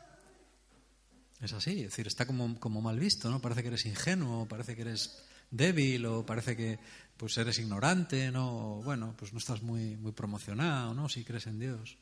Es 1.44 1.52
así, 1.52 1.80
es 1.80 1.90
decir, 1.90 2.06
está 2.06 2.24
como, 2.24 2.58
como 2.58 2.80
mal 2.80 2.98
visto, 2.98 3.30
¿no? 3.30 3.38
Parece 3.38 3.60
que 3.60 3.68
eres 3.68 3.84
ingenuo, 3.84 4.48
parece 4.48 4.74
que 4.74 4.80
eres 4.80 5.22
débil 5.50 6.06
o 6.06 6.24
parece 6.24 6.56
que 6.56 6.78
pues 7.18 7.36
eres 7.36 7.58
ignorante, 7.58 8.30
¿no? 8.32 8.80
bueno, 8.82 9.14
pues 9.18 9.34
no 9.34 9.38
estás 9.38 9.60
muy, 9.60 9.94
muy 9.96 10.12
promocionado, 10.12 10.94
¿no? 10.94 11.10
Si 11.10 11.22
crees 11.22 11.46
en 11.46 11.58
Dios. 11.58 11.98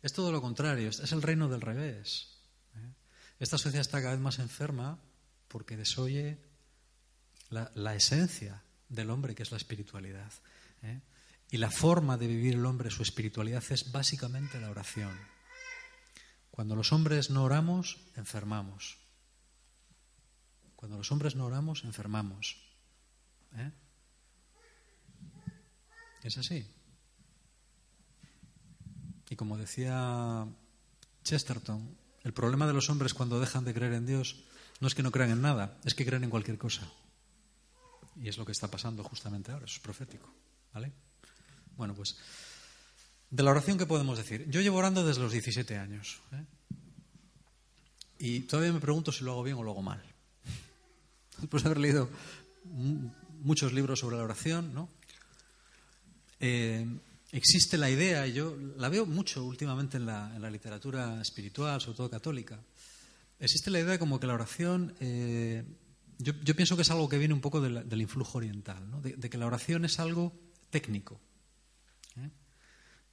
Es 0.00 0.12
todo 0.12 0.30
lo 0.30 0.40
contrario, 0.40 0.90
es 0.90 1.10
el 1.10 1.22
reino 1.22 1.48
del 1.48 1.60
revés. 1.60 2.38
¿eh? 2.76 2.92
Esta 3.40 3.58
sociedad 3.58 3.80
está 3.80 4.00
cada 4.00 4.12
vez 4.12 4.20
más 4.20 4.38
enferma 4.38 5.00
porque 5.48 5.76
desoye 5.76 6.38
la, 7.50 7.72
la 7.74 7.96
esencia 7.96 8.62
del 8.88 9.10
hombre, 9.10 9.34
que 9.34 9.42
es 9.42 9.50
la 9.50 9.56
espiritualidad. 9.56 10.32
¿eh? 10.84 11.00
Y 11.50 11.56
la 11.56 11.72
forma 11.72 12.16
de 12.16 12.28
vivir 12.28 12.54
el 12.54 12.64
hombre 12.64 12.92
su 12.92 13.02
espiritualidad 13.02 13.64
es 13.70 13.90
básicamente 13.90 14.60
la 14.60 14.70
oración. 14.70 15.35
Cuando 16.56 16.74
los 16.74 16.90
hombres 16.94 17.28
no 17.28 17.44
oramos, 17.44 17.98
enfermamos. 18.16 18.96
Cuando 20.74 20.96
los 20.96 21.12
hombres 21.12 21.36
no 21.36 21.44
oramos, 21.44 21.84
enfermamos. 21.84 22.56
¿Eh? 23.56 23.70
Es 26.22 26.38
así. 26.38 26.66
Y 29.28 29.36
como 29.36 29.58
decía 29.58 30.46
Chesterton, 31.24 31.94
el 32.24 32.32
problema 32.32 32.66
de 32.66 32.72
los 32.72 32.88
hombres 32.88 33.12
cuando 33.12 33.38
dejan 33.38 33.66
de 33.66 33.74
creer 33.74 33.92
en 33.92 34.06
Dios 34.06 34.42
no 34.80 34.88
es 34.88 34.94
que 34.94 35.02
no 35.02 35.10
crean 35.10 35.32
en 35.32 35.42
nada, 35.42 35.76
es 35.84 35.94
que 35.94 36.06
creen 36.06 36.24
en 36.24 36.30
cualquier 36.30 36.56
cosa. 36.56 36.90
Y 38.16 38.28
es 38.28 38.38
lo 38.38 38.46
que 38.46 38.52
está 38.52 38.70
pasando 38.70 39.04
justamente 39.04 39.52
ahora, 39.52 39.66
eso 39.66 39.74
es 39.74 39.80
profético. 39.80 40.32
¿Vale? 40.72 40.90
Bueno, 41.76 41.94
pues, 41.94 42.16
de 43.30 43.42
la 43.42 43.50
oración, 43.50 43.78
¿qué 43.78 43.86
podemos 43.86 44.18
decir? 44.18 44.48
Yo 44.48 44.60
llevo 44.60 44.78
orando 44.78 45.04
desde 45.04 45.22
los 45.22 45.32
17 45.32 45.76
años. 45.76 46.20
¿eh? 46.32 46.44
Y 48.18 48.40
todavía 48.40 48.72
me 48.72 48.80
pregunto 48.80 49.12
si 49.12 49.24
lo 49.24 49.32
hago 49.32 49.42
bien 49.42 49.56
o 49.56 49.62
lo 49.62 49.72
hago 49.72 49.82
mal 49.82 50.02
después 51.38 51.62
de 51.62 51.68
haber 51.68 51.80
leído 51.80 52.08
muchos 53.42 53.72
libros 53.72 54.00
sobre 54.00 54.16
la 54.16 54.24
oración, 54.24 54.74
¿no? 54.74 54.88
Eh, 56.40 56.86
existe 57.32 57.78
la 57.78 57.90
idea, 57.90 58.26
y 58.26 58.32
yo 58.32 58.56
la 58.76 58.88
veo 58.88 59.06
mucho 59.06 59.44
últimamente 59.44 59.96
en 59.96 60.06
la, 60.06 60.50
literatura 60.50 61.20
espiritual, 61.20 61.80
sobre 61.80 61.96
todo 61.96 62.10
católica, 62.10 62.58
existe 63.38 63.70
la 63.70 63.80
idea 63.80 63.98
como 63.98 64.18
que 64.18 64.26
la 64.26 64.34
oración, 64.34 64.94
eh, 65.00 65.64
yo, 66.18 66.34
pienso 66.56 66.76
que 66.76 66.82
es 66.82 66.90
algo 66.90 67.08
que 67.08 67.18
viene 67.18 67.34
un 67.34 67.40
poco 67.40 67.60
del 67.60 68.00
influjo 68.00 68.38
oriental, 68.38 68.90
¿no? 68.90 69.00
de, 69.00 69.30
que 69.30 69.38
la 69.38 69.46
oración 69.46 69.84
es 69.84 69.98
algo 70.00 70.32
técnico. 70.70 71.20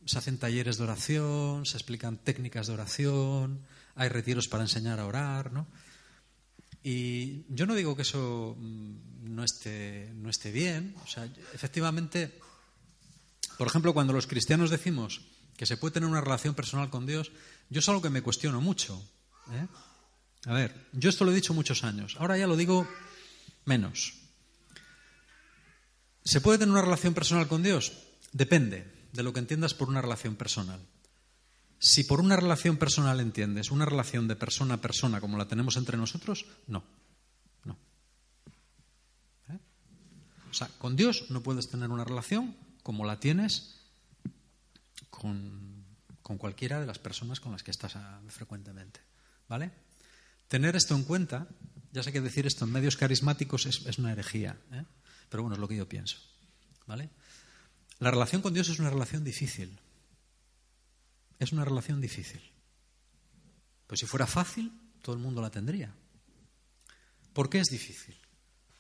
Se 0.06 0.18
hacen 0.18 0.38
talleres 0.38 0.78
de 0.78 0.84
oración, 0.84 1.66
se 1.66 1.78
explican 1.78 2.18
técnicas 2.18 2.68
de 2.68 2.74
oración, 2.74 3.62
hay 3.96 4.10
retiros 4.10 4.48
para 4.48 4.64
enseñar 4.64 5.00
a 5.00 5.06
orar, 5.06 5.52
¿no? 5.52 5.68
Y 6.84 7.46
yo 7.48 7.66
no 7.66 7.76
digo 7.76 7.96
que 7.96 8.02
eso 8.02 8.58
mm, 8.60 9.34
no 9.34 9.44
esté, 9.44 10.12
no 10.16 10.30
esté 10.30 10.52
bien. 10.52 10.96
O 11.04 11.08
sea, 11.08 11.26
efectivamente, 11.54 12.40
por 13.58 13.68
ejemplo, 13.68 13.94
cuando 13.94 14.12
los 14.12 14.28
cristianos 14.28 14.70
decimos 14.70 15.22
que 15.56 15.66
se 15.66 15.78
puede 15.78 15.94
tener 15.94 16.10
una 16.10 16.22
relación 16.22 16.56
personal 16.56 16.90
con 16.90 17.06
Dios, 17.06 17.32
yo 17.70 17.80
es 17.80 17.88
algo 17.88 18.02
que 18.02 18.10
me 18.10 18.22
cuestiono 18.22 18.60
mucho. 18.60 19.02
¿eh? 19.52 19.68
A 20.46 20.54
ver, 20.54 20.90
yo 20.92 21.10
esto 21.10 21.24
lo 21.24 21.32
he 21.32 21.36
dicho 21.36 21.54
muchos 21.54 21.86
años, 21.86 22.18
ahora 22.20 22.38
ya 22.38 22.48
lo 22.48 22.58
digo 22.58 22.88
menos. 23.64 24.16
¿Se 26.26 26.42
puede 26.42 26.58
tener 26.58 26.74
una 26.74 26.82
relación 26.82 27.14
personal 27.14 27.48
con 27.48 27.64
Dios? 27.64 27.94
Depende 28.34 29.03
de 29.14 29.24
lo 29.24 29.32
que 29.32 29.40
entiendas 29.40 29.74
por 29.74 29.88
una 29.88 30.02
relación 30.02 30.36
personal. 30.36 30.82
Si 31.80 32.04
por 32.04 32.20
una 32.20 32.36
relación 32.36 32.78
personal 32.78 33.20
entiendes 33.20 33.72
una 33.72 33.86
relación 33.86 34.28
de 34.28 34.36
persona 34.36 34.76
a 34.76 34.82
persona 34.82 35.22
como 35.22 35.38
la 35.38 35.48
tenemos 35.48 35.78
entre 35.78 35.98
nosotros, 35.98 36.46
no. 36.68 36.84
No. 37.64 37.78
¿Eh? 39.50 39.60
O 40.50 40.54
sea, 40.54 40.68
con 40.80 40.96
Dios 40.96 41.30
no 41.30 41.44
puedes 41.44 41.70
tener 41.70 41.92
una 41.92 42.04
relación 42.04 42.56
como 42.82 43.06
la 43.06 43.20
tienes 43.20 43.80
con, 45.10 45.86
cualquiera 46.38 46.80
de 46.80 46.88
las 46.88 47.00
personas 47.00 47.40
con 47.40 47.52
las 47.52 47.64
que 47.64 47.72
estás 47.72 47.96
ah, 47.96 48.20
frecuentemente. 48.28 49.02
¿Vale? 49.48 49.72
Tener 50.48 50.76
esto 50.76 50.96
en 50.96 51.04
cuenta, 51.04 51.48
ya 51.92 52.02
sé 52.02 52.12
que 52.12 52.22
decir 52.22 52.48
esto 52.48 52.66
en 52.66 52.72
medios 52.72 52.98
carismáticos 52.98 53.66
es, 53.68 54.00
una 54.00 54.14
herejía, 54.14 54.58
¿eh? 54.72 54.84
pero 55.30 55.44
bueno, 55.44 55.56
es 55.56 55.60
lo 55.60 55.68
que 55.68 55.76
yo 55.76 55.88
pienso. 55.88 56.18
¿Vale? 56.88 57.10
La 58.00 58.12
relación 58.12 58.42
con 58.42 58.54
Dios 58.54 58.70
es 58.70 58.80
una 58.80 58.90
relación 58.90 59.24
difícil 59.24 59.80
es 61.44 61.52
una 61.52 61.66
relación 61.66 62.02
difícil. 62.02 62.42
Pues 63.88 64.00
si 64.00 64.06
fuera 64.06 64.26
fácil, 64.26 64.72
todo 65.02 65.16
el 65.16 65.22
mundo 65.22 65.42
la 65.42 65.52
tendría. 65.52 65.94
¿Por 67.34 67.50
qué 67.50 67.60
es 67.60 67.68
difícil? 67.68 68.16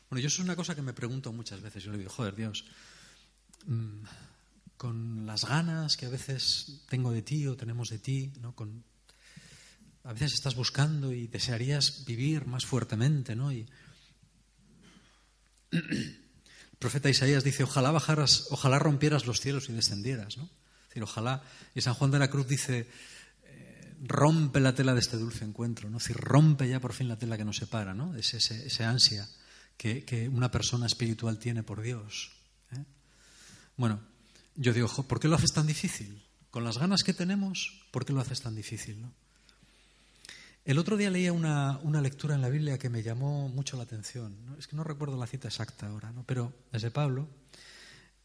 Bueno, 0.10 0.22
yo 0.22 0.28
eso 0.28 0.42
es 0.42 0.46
una 0.46 0.56
cosa 0.56 0.76
que 0.76 0.82
me 0.82 0.94
pregunto 0.94 1.34
muchas 1.34 1.62
veces. 1.62 1.84
Yo 1.84 1.92
le 1.92 1.98
digo, 1.98 2.10
joder, 2.10 2.36
Dios, 2.36 2.66
mm, 3.66 4.04
con 4.78 5.26
las 5.26 5.46
ganas 5.46 5.98
que 5.98 6.06
a 6.06 6.10
veces 6.10 6.84
tengo 6.90 7.12
de 7.12 7.22
ti 7.22 7.48
o 7.48 7.58
tenemos 7.58 7.90
de 7.90 8.00
ti, 8.00 8.32
¿no? 8.42 8.56
Con, 8.56 8.84
a 10.04 10.14
veces 10.14 10.34
estás 10.34 10.56
buscando 10.56 11.12
y 11.14 11.28
desearías 11.28 12.06
vivir 12.06 12.46
más 12.46 12.66
fuertemente, 12.66 13.36
¿no? 13.36 13.52
Y 13.52 13.66
profeta 16.84 17.10
Isaías 17.10 17.46
dice, 17.46 17.64
ojalá 17.64 17.92
bajaras, 17.92 18.48
ojalá 18.50 18.78
rompieras 18.78 19.26
los 19.26 19.40
cielos 19.40 19.70
y 19.70 19.72
descendieras, 19.72 20.38
¿no? 20.38 20.50
decir, 20.90 21.02
ojalá, 21.02 21.42
y 21.74 21.80
San 21.80 21.94
Juan 21.94 22.12
de 22.12 22.20
la 22.20 22.30
Cruz 22.30 22.46
dice, 22.46 22.90
eh, 23.46 23.96
rompe 24.02 24.60
la 24.60 24.76
tela 24.76 24.94
de 24.94 25.00
este 25.00 25.16
dulce 25.16 25.46
encuentro, 25.46 25.90
¿no? 25.90 25.96
Es 25.96 26.04
decir, 26.04 26.18
rompe 26.18 26.68
ya 26.68 26.82
por 26.82 26.92
fin 26.92 27.08
la 27.08 27.18
tela 27.18 27.38
que 27.38 27.46
nos 27.46 27.56
separa, 27.56 27.94
¿no? 27.94 28.14
Ese, 28.18 28.36
ese, 28.36 28.84
ansia 28.84 29.30
que, 29.78 30.30
una 30.30 30.52
persona 30.52 30.86
espiritual 30.86 31.40
tiene 31.40 31.64
por 31.64 31.82
Dios. 31.82 32.34
¿eh? 32.74 32.84
Bueno, 33.78 34.02
yo 34.58 34.74
digo, 34.74 34.90
¿por 35.08 35.22
qué 35.22 35.30
lo 35.30 35.38
haces 35.38 35.54
tan 35.54 35.66
difícil? 35.66 36.22
Con 36.52 36.66
las 36.66 36.80
ganas 36.80 37.06
que 37.06 37.14
tenemos, 37.14 37.82
¿por 37.92 38.04
qué 38.04 38.12
lo 38.12 38.20
haces 38.20 38.42
tan 38.42 38.56
difícil? 38.56 39.02
¿no? 39.02 39.14
El 40.66 40.78
otro 40.80 40.96
día 40.96 41.10
leía 41.10 41.34
una, 41.34 41.80
una, 41.84 42.02
lectura 42.02 42.36
en 42.36 42.42
la 42.42 42.50
Biblia 42.50 42.78
que 42.78 42.90
me 42.90 43.04
llamó 43.04 43.50
mucho 43.50 43.76
la 43.76 43.84
atención. 43.84 44.56
Es 44.58 44.68
que 44.68 44.76
no 44.76 44.84
recuerdo 44.84 45.18
la 45.18 45.28
cita 45.28 45.50
exacta 45.50 45.88
ahora, 45.88 46.12
¿no? 46.12 46.24
pero 46.26 46.54
es 46.72 46.82
de 46.82 46.92
Pablo. 46.92 47.28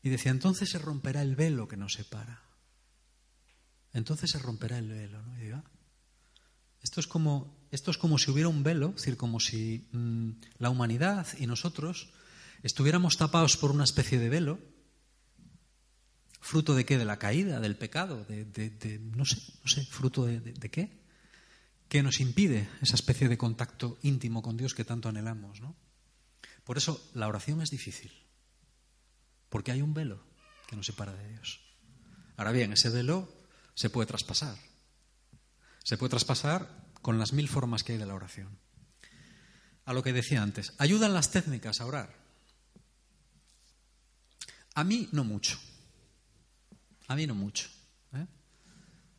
Y 0.03 0.09
decía, 0.09 0.31
entonces 0.31 0.71
se 0.71 0.79
romperá 0.79 1.23
el 1.23 1.35
velo 1.35 1.67
que 1.67 1.77
nos 1.77 1.95
separa 1.95 2.49
entonces 3.93 4.31
se 4.31 4.39
romperá 4.39 4.79
el 4.79 4.89
velo. 4.89 5.23
¿no? 5.23 5.57
Ah, 5.57 5.65
esto, 6.83 7.01
es 7.01 7.07
como, 7.07 7.57
esto 7.71 7.91
es 7.91 7.99
como 7.99 8.19
si 8.19 8.31
hubiera 8.31 8.49
un 8.49 8.63
velo, 8.63 8.91
es 8.91 8.97
decir, 8.97 9.17
como 9.17 9.41
si 9.41 9.89
mm, 9.93 10.31
la 10.59 10.71
humanidad 10.71 11.27
y 11.39 11.47
nosotros 11.47 12.11
estuviéramos 12.63 13.17
tapados 13.17 13.57
por 13.57 13.71
una 13.71 13.85
especie 13.85 14.19
de 14.19 14.29
velo, 14.29 14.59
fruto 16.41 16.75
de 16.75 16.85
qué, 16.85 16.99
de 16.99 17.05
la 17.05 17.19
caída, 17.19 17.61
del 17.61 17.77
pecado, 17.77 18.25
de, 18.25 19.01
no 19.15 19.25
sé, 19.25 19.37
no 19.65 19.69
sé, 19.69 19.85
fruto 19.85 20.25
de, 20.25 20.71
qué, 20.71 20.98
que 21.89 22.03
nos 22.03 22.21
impide 22.21 22.69
esa 22.83 22.95
especie 22.95 23.29
de 23.29 23.39
contacto 23.39 23.99
íntimo 24.03 24.43
con 24.43 24.57
Dios 24.57 24.75
que 24.75 24.85
tanto 24.85 25.09
anhelamos. 25.09 25.61
¿no? 25.61 25.75
Por 26.65 26.77
eso 26.77 27.11
la 27.15 27.29
oración 27.29 27.63
es 27.63 27.71
difícil, 27.71 28.13
porque 29.49 29.73
hay 29.73 29.83
un 29.83 29.95
velo 29.95 30.23
que 30.67 30.77
nos 30.77 30.87
separa 30.87 31.15
de 31.15 31.29
Dios. 31.29 31.61
Ahora 32.37 32.53
bien, 32.53 32.73
ese 32.73 32.91
velo 32.91 33.33
se 33.75 33.91
puede 33.91 34.07
traspasar. 34.07 34.57
Se 35.83 35.97
puede 35.97 36.11
traspasar 36.11 36.87
con 37.01 37.19
las 37.19 37.33
mil 37.33 37.49
formas 37.49 37.83
que 37.83 37.93
hay 37.93 37.99
de 37.99 38.07
la 38.07 38.15
oración. 38.15 38.59
A 39.87 39.95
lo 39.95 40.03
que 40.03 40.13
decía 40.13 40.43
antes, 40.43 40.75
¿ayudan 40.77 41.15
las 41.15 41.31
técnicas 41.31 41.81
a 41.81 41.87
orar? 41.87 42.15
A 44.75 44.85
mí 44.85 45.09
no 45.13 45.25
mucho. 45.25 45.59
A 47.07 47.17
mí 47.17 47.27
no 47.27 47.35
mucho. 47.35 47.69
¿eh? 48.13 48.27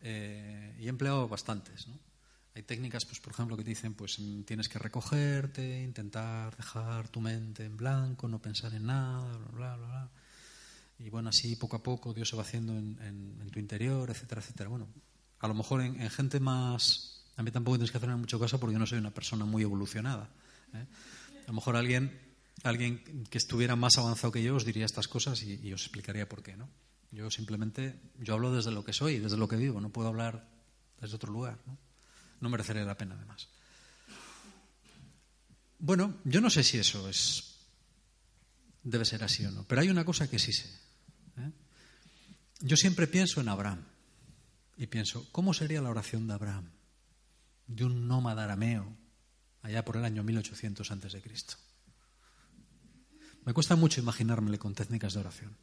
Eh, 0.01 0.77
y 0.79 0.85
he 0.85 0.89
empleado 0.89 1.27
bastantes. 1.27 1.87
Hay 2.59 2.63
técnicas, 2.63 3.05
pues, 3.05 3.21
por 3.21 3.31
ejemplo, 3.31 3.55
que 3.55 3.63
dicen, 3.63 3.93
pues 3.93 4.19
tienes 4.45 4.67
que 4.67 4.77
recogerte, 4.77 5.81
intentar 5.81 6.57
dejar 6.57 7.07
tu 7.07 7.21
mente 7.21 7.63
en 7.63 7.77
blanco, 7.77 8.27
no 8.27 8.41
pensar 8.41 8.73
en 8.73 8.85
nada, 8.85 9.37
bla, 9.53 9.77
bla, 9.77 9.87
bla. 9.87 10.09
Y 10.99 11.09
bueno, 11.09 11.29
así 11.29 11.55
poco 11.55 11.77
a 11.77 11.83
poco 11.83 12.13
Dios 12.13 12.27
se 12.27 12.35
va 12.35 12.41
haciendo 12.41 12.77
en, 12.77 13.49
tu 13.49 13.59
interior, 13.59 14.09
etcétera, 14.09 14.41
etcétera. 14.41 14.69
Bueno, 14.69 14.89
a 15.39 15.47
lo 15.47 15.53
mejor 15.53 15.79
en, 15.79 16.09
gente 16.09 16.41
más... 16.41 17.23
A 17.37 17.43
mí 17.43 17.51
tampoco 17.51 17.77
tienes 17.77 17.91
que 17.91 17.97
hacerme 17.97 18.17
mucho 18.17 18.37
caso 18.37 18.59
porque 18.59 18.73
yo 18.73 18.79
no 18.79 18.85
soy 18.85 18.97
una 18.97 19.11
persona 19.11 19.45
muy 19.45 19.63
evolucionada. 19.63 20.29
¿eh? 20.73 20.85
A 21.45 21.47
lo 21.47 21.53
mejor 21.53 21.77
alguien 21.77 22.11
alguien 22.63 23.23
que 23.29 23.37
estuviera 23.37 23.77
más 23.77 23.97
avanzado 23.97 24.33
que 24.33 24.43
yo 24.43 24.53
os 24.53 24.65
diría 24.65 24.83
estas 24.83 25.07
cosas 25.07 25.41
y, 25.43 25.71
os 25.71 25.83
explicaría 25.83 26.27
por 26.27 26.43
qué, 26.43 26.57
¿no? 26.57 26.67
Yo 27.13 27.31
simplemente, 27.31 28.01
yo 28.19 28.33
hablo 28.33 28.53
desde 28.53 28.71
lo 28.71 28.83
que 28.83 28.91
soy, 28.91 29.19
desde 29.19 29.37
lo 29.37 29.47
que 29.47 29.55
vivo, 29.55 29.79
no 29.79 29.91
puedo 29.91 30.09
hablar 30.09 30.45
desde 30.99 31.15
otro 31.15 31.31
lugar, 31.31 31.57
¿no? 31.65 31.77
No 32.41 32.49
merecería 32.49 32.83
la 32.83 32.97
pena, 32.97 33.15
además. 33.15 33.49
Bueno, 35.79 36.17
yo 36.25 36.41
no 36.41 36.49
sé 36.49 36.63
si 36.63 36.77
eso 36.77 37.07
es 37.09 37.49
debe 38.83 39.05
ser 39.05 39.23
así 39.23 39.45
o 39.45 39.51
no, 39.51 39.63
pero 39.65 39.81
hay 39.81 39.89
una 39.89 40.05
cosa 40.05 40.29
que 40.29 40.39
sí 40.39 40.53
sé. 40.53 40.67
¿eh? 41.37 41.51
Yo 42.61 42.75
siempre 42.75 43.07
pienso 43.07 43.41
en 43.41 43.49
Abraham 43.49 43.83
y 44.77 44.87
pienso, 44.87 45.27
¿cómo 45.31 45.53
sería 45.53 45.81
la 45.81 45.89
oración 45.89 46.27
de 46.27 46.33
Abraham? 46.33 46.69
De 47.67 47.85
un 47.85 48.07
nómada 48.07 48.43
arameo 48.43 48.95
allá 49.61 49.85
por 49.85 49.97
el 49.97 50.05
año 50.05 50.23
1800 50.23 50.89
antes 50.91 51.13
de 51.13 51.21
Cristo. 51.21 51.55
Me 53.45 53.53
cuesta 53.53 53.75
mucho 53.75 54.01
imaginármele 54.01 54.57
con 54.57 54.73
técnicas 54.75 55.13
de 55.13 55.19
oración, 55.19 55.55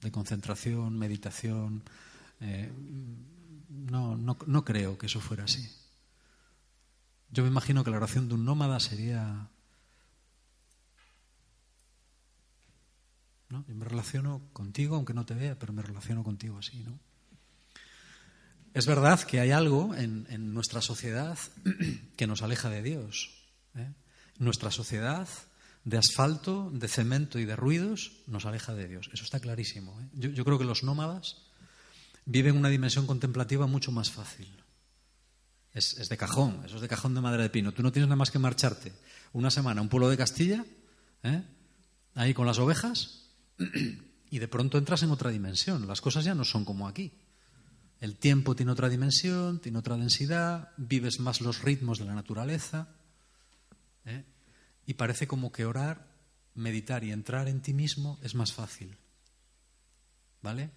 de 0.00 0.10
concentración, 0.10 0.98
meditación. 0.98 1.82
Eh, 2.40 2.70
no, 3.68 4.16
no, 4.16 4.38
no 4.46 4.64
creo 4.64 4.98
que 4.98 5.06
eso 5.06 5.20
fuera 5.20 5.44
así. 5.44 5.68
Yo 7.32 7.42
me 7.42 7.48
imagino 7.48 7.82
que 7.82 7.90
la 7.90 7.96
oración 7.96 8.28
de 8.28 8.34
un 8.34 8.44
nómada 8.44 8.78
sería 8.78 9.48
¿no? 13.48 13.64
Yo 13.68 13.74
me 13.74 13.84
relaciono 13.84 14.42
contigo, 14.52 14.96
aunque 14.96 15.12
no 15.12 15.26
te 15.26 15.34
vea, 15.34 15.58
pero 15.58 15.72
me 15.72 15.82
relaciono 15.82 16.24
contigo 16.24 16.58
así, 16.58 16.82
¿no? 16.82 16.98
Es 18.74 18.86
verdad 18.86 19.20
que 19.20 19.40
hay 19.40 19.50
algo 19.50 19.94
en, 19.94 20.54
nuestra 20.54 20.80
sociedad 20.80 21.38
que 22.16 22.26
nos 22.26 22.40
aleja 22.40 22.70
de 22.70 22.82
Dios. 22.82 23.30
¿eh? 23.76 23.92
Nuestra 24.38 24.70
sociedad 24.70 25.28
de 25.84 25.98
asfalto, 25.98 26.70
de 26.72 26.88
cemento 26.88 27.38
y 27.38 27.44
de 27.44 27.54
ruidos 27.54 28.12
nos 28.26 28.46
aleja 28.46 28.74
de 28.74 28.88
Dios. 28.88 29.10
Eso 29.12 29.24
está 29.24 29.40
clarísimo. 29.40 30.00
¿eh? 30.00 30.30
Yo, 30.32 30.44
creo 30.44 30.58
que 30.58 30.64
los 30.64 30.84
nómadas 30.84 31.42
viven 32.24 32.56
una 32.56 32.70
dimensión 32.70 33.06
contemplativa 33.06 33.66
mucho 33.66 33.92
más 33.92 34.10
fácil. 34.10 34.48
Es, 35.74 35.98
es, 35.98 36.08
de 36.08 36.16
cajón, 36.16 36.62
eso 36.66 36.76
es 36.76 36.82
de 36.82 36.88
cajón 36.88 37.14
de 37.14 37.20
madera 37.20 37.42
de 37.42 37.50
pino. 37.50 37.72
Tú 37.72 37.82
no 37.82 37.92
tienes 37.92 38.08
nada 38.08 38.16
más 38.16 38.30
que 38.30 38.38
marcharte 38.38 38.92
una 39.32 39.50
semana 39.50 39.80
a 39.80 39.82
un 39.82 39.88
pueblo 39.88 40.10
de 40.10 40.16
Castilla, 40.18 40.64
¿eh? 41.22 41.42
ahí 42.14 42.34
con 42.34 42.46
las 42.46 42.58
ovejas, 42.58 43.30
y 44.30 44.38
de 44.38 44.48
pronto 44.48 44.78
entras 44.78 45.02
en 45.02 45.10
otra 45.10 45.30
dimensión. 45.30 45.86
Las 45.86 46.00
cosas 46.00 46.24
ya 46.24 46.34
no 46.34 46.44
son 46.44 46.64
como 46.64 46.88
aquí. 46.88 47.12
El 48.00 48.16
tiempo 48.16 48.56
tiene 48.56 48.72
otra 48.72 48.88
dimensión, 48.88 49.60
tiene 49.60 49.78
otra 49.78 49.96
densidad, 49.96 50.70
vives 50.76 51.20
más 51.20 51.40
los 51.40 51.62
ritmos 51.62 51.98
de 51.98 52.04
la 52.04 52.14
naturaleza. 52.14 52.88
¿eh? 54.04 54.24
Y 54.86 54.94
parece 54.94 55.28
como 55.28 55.52
que 55.52 55.64
orar, 55.64 56.08
meditar 56.54 57.04
y 57.04 57.12
entrar 57.12 57.48
en 57.48 57.62
ti 57.62 57.72
mismo 57.72 58.18
es 58.22 58.34
más 58.34 58.52
fácil. 58.52 58.96
¿Vale? 60.42 60.70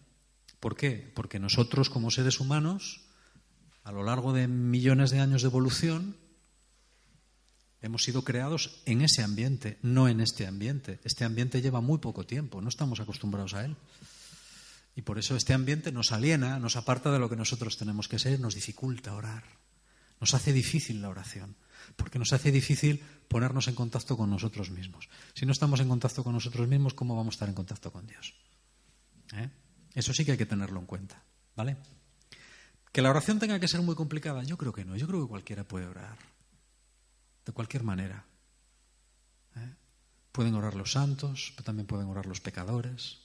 ¿Por 0.60 0.76
qué? 0.76 1.12
Porque 1.16 1.40
nosotros 1.40 1.90
como 1.90 2.12
seres 2.12 2.40
humanos, 2.40 3.05
a 3.86 3.94
lo 3.94 4.04
largo 4.04 4.34
de 4.34 4.50
millones 4.50 5.12
de 5.12 5.20
años 5.20 5.42
de 5.42 5.48
evolución, 5.48 6.18
Hemos 7.86 8.04
sido 8.04 8.24
creados 8.24 8.82
en 8.88 9.04
ese 9.04 9.22
ambiente, 9.22 9.78
no 9.84 10.08
en 10.08 10.20
este 10.20 10.48
ambiente. 10.48 11.00
Este 11.04 11.24
ambiente 11.24 11.62
lleva 11.62 11.82
muy 11.82 12.00
poco 12.00 12.26
tiempo, 12.26 12.60
no 12.60 12.68
estamos 12.68 13.00
acostumbrados 13.00 13.54
a 13.54 13.64
él. 13.64 13.76
Y 14.96 15.04
por 15.04 15.20
eso 15.20 15.36
este 15.36 15.54
ambiente 15.54 15.92
nos 15.92 16.12
aliena, 16.12 16.58
nos 16.58 16.78
aparta 16.78 17.12
de 17.12 17.20
lo 17.20 17.30
que 17.30 17.36
nosotros 17.36 17.78
tenemos 17.78 18.08
que 18.08 18.18
ser, 18.18 18.40
nos 18.40 18.56
dificulta 18.56 19.14
orar. 19.14 19.44
Nos 20.20 20.34
hace 20.34 20.52
difícil 20.52 21.00
la 21.00 21.10
oración, 21.10 21.56
porque 21.96 22.18
nos 22.18 22.34
hace 22.34 22.52
difícil 22.52 23.04
ponernos 23.28 23.68
en 23.68 23.76
contacto 23.76 24.18
con 24.18 24.32
nosotros 24.32 24.72
mismos. 24.72 25.08
Si 25.36 25.46
no 25.46 25.52
estamos 25.52 25.80
en 25.80 25.88
contacto 25.88 26.24
con 26.24 26.34
nosotros 26.34 26.68
mismos, 26.68 26.96
¿cómo 26.96 27.16
vamos 27.16 27.34
a 27.34 27.36
estar 27.36 27.50
en 27.50 27.56
contacto 27.56 27.92
con 27.92 28.08
Dios? 28.08 28.34
¿Eh? 29.34 29.48
Eso 29.94 30.12
sí 30.12 30.26
que 30.26 30.32
hay 30.32 30.40
que 30.40 30.48
tenerlo 30.48 30.80
en 30.80 30.88
cuenta, 30.88 31.22
¿vale? 31.56 31.78
Que 32.96 33.02
la 33.02 33.10
oración 33.10 33.40
tenga 33.40 33.60
que 33.60 33.68
ser 33.68 33.82
muy 33.82 33.94
complicada, 33.94 34.42
yo 34.44 34.58
creo 34.58 34.72
que 34.72 34.86
no. 34.86 34.96
Yo 34.96 35.06
creo 35.06 35.22
que 35.24 35.28
cualquiera 35.28 35.66
puede 35.66 35.86
orar 35.86 36.18
de 37.46 37.52
cualquier 37.52 37.84
manera. 37.84 38.26
¿eh? 39.58 39.76
Pueden 40.32 40.56
orar 40.56 40.76
los 40.76 40.94
santos, 40.94 41.52
pero 41.58 41.66
también 41.66 41.88
pueden 41.88 42.08
orar 42.08 42.26
los 42.26 42.40
pecadores, 42.40 43.18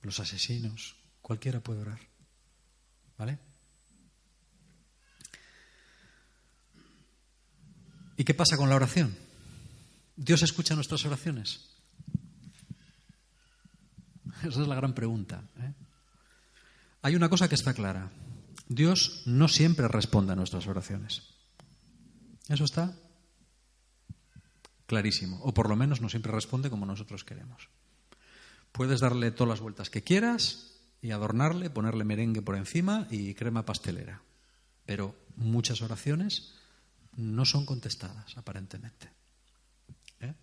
los 0.00 0.18
asesinos, 0.18 0.96
cualquiera 1.20 1.60
puede 1.60 1.82
orar. 1.82 2.00
¿Vale? 3.18 3.38
¿Y 8.16 8.24
qué 8.24 8.32
pasa 8.32 8.56
con 8.56 8.70
la 8.70 8.76
oración? 8.76 9.14
¿Dios 10.16 10.40
escucha 10.40 10.74
nuestras 10.74 11.04
oraciones? 11.04 11.76
Esa 14.38 14.62
es 14.62 14.66
la 14.66 14.76
gran 14.76 14.94
pregunta. 14.94 15.44
¿eh? 15.58 15.85
Hay 17.06 17.14
una 17.14 17.28
cosa 17.28 17.48
que 17.48 17.54
está 17.54 17.72
clara. 17.72 18.10
Dios 18.66 19.22
no 19.26 19.46
siempre 19.46 19.86
responde 19.86 20.32
a 20.32 20.34
nuestras 20.34 20.66
oraciones. 20.66 21.22
Eso 22.48 22.64
está 22.64 22.98
clarísimo. 24.88 25.38
O 25.44 25.54
por 25.54 25.68
lo 25.68 25.76
menos 25.76 26.00
no 26.00 26.08
siempre 26.08 26.32
responde 26.32 26.68
como 26.68 26.84
nosotros 26.84 27.22
queremos. 27.22 27.68
Puedes 28.72 28.98
darle 28.98 29.30
todas 29.30 29.50
las 29.50 29.60
vueltas 29.60 29.88
que 29.88 30.02
quieras 30.02 30.80
y 31.00 31.12
adornarle, 31.12 31.70
ponerle 31.70 32.02
merengue 32.02 32.42
por 32.42 32.56
encima 32.56 33.06
y 33.08 33.34
crema 33.34 33.64
pastelera. 33.64 34.22
Pero 34.84 35.14
muchas 35.36 35.82
oraciones 35.82 36.54
no 37.14 37.44
son 37.44 37.66
contestadas, 37.66 38.36
aparentemente. 38.36 39.12
¿Eh? 40.22 40.34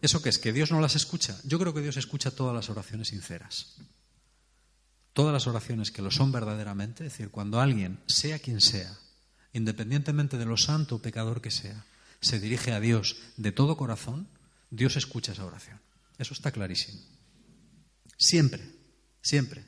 ¿Eso 0.00 0.22
qué 0.22 0.28
es? 0.28 0.38
¿Que 0.38 0.52
Dios 0.52 0.70
no 0.70 0.80
las 0.80 0.94
escucha? 0.94 1.40
Yo 1.42 1.58
creo 1.58 1.74
que 1.74 1.82
Dios 1.82 1.96
escucha 1.96 2.30
todas 2.30 2.54
las 2.54 2.70
oraciones 2.70 3.08
sinceras 3.08 3.80
todas 5.14 5.32
las 5.32 5.46
oraciones 5.46 5.90
que 5.90 6.02
lo 6.02 6.10
son 6.10 6.32
verdaderamente, 6.32 7.06
es 7.06 7.12
decir, 7.12 7.30
cuando 7.30 7.60
alguien, 7.60 8.00
sea 8.06 8.38
quien 8.38 8.60
sea, 8.60 8.98
independientemente 9.52 10.36
de 10.36 10.44
lo 10.44 10.58
santo 10.58 10.96
o 10.96 11.02
pecador 11.02 11.40
que 11.40 11.50
sea, 11.50 11.86
se 12.20 12.40
dirige 12.40 12.72
a 12.72 12.80
Dios 12.80 13.16
de 13.36 13.52
todo 13.52 13.76
corazón, 13.76 14.28
Dios 14.70 14.96
escucha 14.96 15.32
esa 15.32 15.46
oración. 15.46 15.80
Eso 16.18 16.34
está 16.34 16.50
clarísimo. 16.50 17.00
Siempre, 18.18 18.62
siempre. 19.22 19.64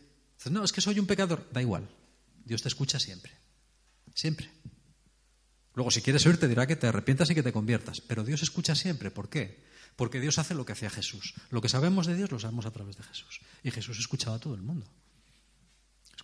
no, 0.51 0.65
es 0.65 0.73
que 0.73 0.81
soy 0.81 0.99
un 0.99 1.07
pecador, 1.07 1.49
da 1.53 1.63
igual. 1.63 1.89
Dios 2.45 2.63
te 2.63 2.69
escucha 2.69 2.99
siempre. 2.99 3.33
Siempre. 4.15 4.51
Luego, 5.75 5.91
si 5.91 6.03
quieres 6.03 6.25
oír, 6.27 6.39
te 6.39 6.49
dirá 6.49 6.67
que 6.67 6.77
te 6.77 6.87
arrepientas 6.87 7.31
y 7.31 7.35
que 7.35 7.43
te 7.43 7.53
conviertas. 7.53 8.01
Pero 8.01 8.25
Dios 8.25 8.43
escucha 8.43 8.75
siempre. 8.75 9.11
¿Por 9.11 9.29
qué? 9.29 9.65
Porque 9.95 10.21
Dios 10.21 10.39
hace 10.39 10.55
lo 10.55 10.65
que 10.65 10.73
hacía 10.73 10.91
Jesús. 10.91 11.35
Lo 11.51 11.61
que 11.61 11.69
sabemos 11.69 12.07
de 12.07 12.17
Dios 12.17 12.31
lo 12.31 12.39
sabemos 12.39 12.67
a 12.67 12.71
través 12.71 12.97
de 12.97 13.03
Jesús. 13.03 13.41
Y 13.63 13.71
Jesús 13.71 13.99
escuchaba 13.99 14.37
a 14.37 14.41
todo 14.41 14.55
el 14.55 14.63
mundo. 14.63 14.87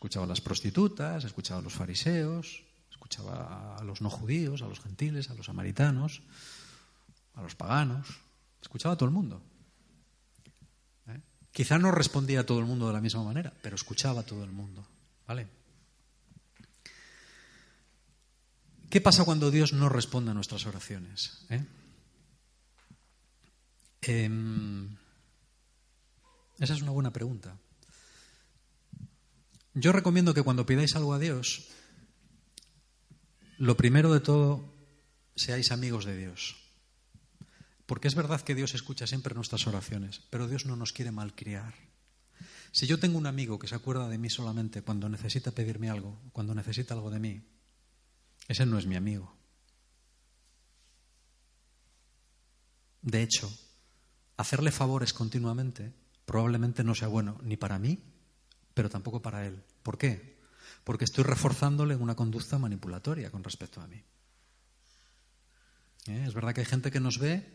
Escuchaba 0.03 0.27
a 0.27 0.29
las 0.31 0.41
prostitutas, 0.41 1.23
escuchaba 1.23 1.61
a 1.61 1.62
los 1.62 1.75
fariseos, 1.75 2.65
escuchaba 2.91 3.77
a 3.77 3.85
los 3.85 4.01
no 4.01 4.11
judíos, 4.11 4.61
a 4.62 4.67
los 4.67 4.81
gentiles, 4.81 5.31
a 5.31 5.35
los 5.35 5.47
samaritanos, 5.47 6.23
a 7.35 7.43
los 7.43 7.55
paganos, 7.55 8.09
escuchaba 8.61 8.95
a 8.95 8.99
todo 8.99 9.09
el 9.09 9.15
mundo. 9.15 9.41
¿Eh? 11.07 11.21
Quizá 11.53 11.79
no 11.79 11.93
respondía 11.93 12.41
a 12.41 12.45
todo 12.45 12.59
el 12.59 12.65
mundo 12.65 12.88
de 12.88 12.95
la 12.95 13.01
misma 13.01 13.23
manera, 13.23 13.53
pero 13.62 13.77
escuchaba 13.77 14.23
a 14.23 14.27
todo 14.27 14.43
el 14.43 14.51
mundo. 14.51 14.85
¿Vale? 15.29 15.47
¿Qué 18.91 19.01
pasa 19.01 19.25
cuando 19.25 19.53
Dios 19.53 19.73
no 19.73 19.88
responde 19.88 20.33
a 20.33 20.35
nuestras 20.35 20.67
oraciones? 20.67 21.47
¿Eh? 21.49 21.65
Em, 24.01 24.97
esa 26.59 26.75
es 26.75 26.83
una 26.83 26.91
buena 26.91 27.12
pregunta. 27.12 27.57
Yo 29.75 29.93
recomiendo 29.93 30.35
que 30.35 30.43
cuando 30.43 30.67
pidáis 30.67 30.97
algo 30.97 31.15
a 31.15 31.19
Dios, 31.19 31.69
lo 33.59 33.77
primero 33.77 34.13
de 34.13 34.21
todo, 34.21 34.75
seáis 35.35 35.73
amigos 35.73 36.05
de 36.05 36.17
Dios. 36.17 36.57
Porque 37.87 38.09
es 38.09 38.15
verdad 38.15 38.41
que 38.41 38.55
Dios 38.55 38.75
escucha 38.75 39.07
siempre 39.07 39.35
nuestras 39.35 39.67
oraciones, 39.67 40.21
pero 40.31 40.49
Dios 40.49 40.67
no 40.67 40.77
nos 40.77 40.93
quiere 40.93 41.11
malcriar. 41.11 41.75
Si 42.71 42.87
yo 42.87 42.99
tengo 42.99 43.19
un 43.19 43.27
amigo 43.27 43.59
que 43.59 43.69
se 43.69 43.75
acuerda 43.75 44.09
de 44.09 44.19
mí 44.19 44.31
solamente 44.31 44.83
cuando 44.83 45.09
necesita 45.09 45.51
pedirme 45.53 45.91
algo, 45.91 46.19
cuando 46.33 46.55
necesita 46.55 46.95
algo 46.95 47.11
de 47.11 47.21
mí, 47.21 47.43
ese 48.49 48.67
no 48.67 48.79
es 48.79 48.87
mi 48.87 48.97
amigo. 48.97 49.37
De 53.03 53.23
hecho, 53.23 53.53
hacerle 54.37 54.71
favores 54.71 55.13
continuamente 55.13 55.93
probablemente 56.25 56.85
no 56.85 56.95
sea 56.95 57.09
bueno 57.09 57.39
ni 57.43 57.57
para 57.57 57.79
mí 57.79 58.12
pero 58.75 58.91
tampoco 58.91 59.23
para 59.23 59.47
él. 59.47 59.63
¿Por 59.83 59.99
qué? 59.99 60.39
Porque 60.85 61.05
estoy 61.05 61.25
reforzándole 61.25 61.97
una 61.97 62.15
conducta 62.15 62.59
manipulatoria 62.59 63.31
con 63.31 63.45
respecto 63.45 63.81
a 63.81 63.87
mí. 63.87 64.03
¿Eh? 66.07 66.25
Es 66.27 66.35
verdad 66.35 66.55
que 66.55 66.61
hay 66.61 66.67
gente 66.67 66.91
que 66.91 67.01
nos 67.01 67.19
ve 67.19 67.47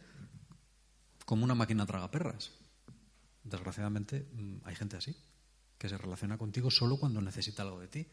como 1.25 1.43
una 1.43 1.55
máquina 1.55 1.85
tragaperras. 1.85 2.51
Desgraciadamente 3.43 4.27
mm, 4.33 4.57
hay 4.63 4.75
gente 4.75 4.97
así, 4.97 5.15
que 5.77 5.89
se 5.89 5.97
relaciona 5.97 6.37
contigo 6.37 6.71
solo 6.71 6.97
cuando 6.97 7.21
necesita 7.21 7.63
algo 7.63 7.79
de 7.79 7.87
ti, 7.87 8.07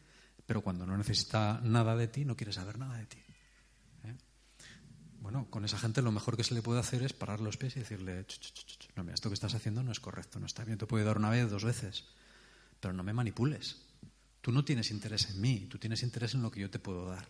pero 0.45 0.61
cuando 0.61 0.85
no 0.85 0.97
necesita 0.97 1.61
nada 1.63 1.95
de 1.95 2.07
ti 2.07 2.25
no 2.25 2.35
quiere 2.35 2.53
saber 2.53 2.77
nada 2.77 2.97
de 2.97 3.05
ti. 3.05 3.19
¿Eh? 4.03 4.15
bueno, 5.21 5.49
con 5.49 5.65
esa 5.65 5.79
gente 5.79 6.01
lo 6.01 6.11
mejor 6.11 6.37
que 6.37 6.43
se 6.43 6.53
le 6.53 6.61
puede 6.61 6.79
hacer 6.79 7.01
es 7.01 7.13
parar 7.13 7.39
los 7.39 7.57
pies 7.57 7.75
y 7.77 7.79
decirle, 7.79 8.27
no, 8.95 9.03
mira, 9.03 9.15
esto 9.15 9.29
que 9.29 9.33
estás 9.33 9.55
haciendo 9.55 9.81
no 9.81 9.91
es 9.91 9.99
correcto, 9.99 10.39
no 10.39 10.45
está 10.45 10.63
bien, 10.63 10.77
te 10.77 10.85
puedo 10.85 11.03
dar 11.03 11.17
una 11.17 11.31
vez, 11.31 11.49
dos 11.49 11.63
veces, 11.63 12.05
pero 12.85 12.93
no 12.93 13.01
me 13.01 13.13
manipules. 13.13 13.77
Tú 14.41 14.51
no 14.51 14.63
tienes 14.63 14.91
interés 14.91 15.27
en 15.31 15.41
mí, 15.41 15.65
tú 15.71 15.79
tienes 15.79 16.03
interés 16.03 16.35
en 16.35 16.43
lo 16.43 16.51
que 16.51 16.59
yo 16.59 16.69
te 16.69 16.77
puedo 16.77 17.07
dar. 17.07 17.27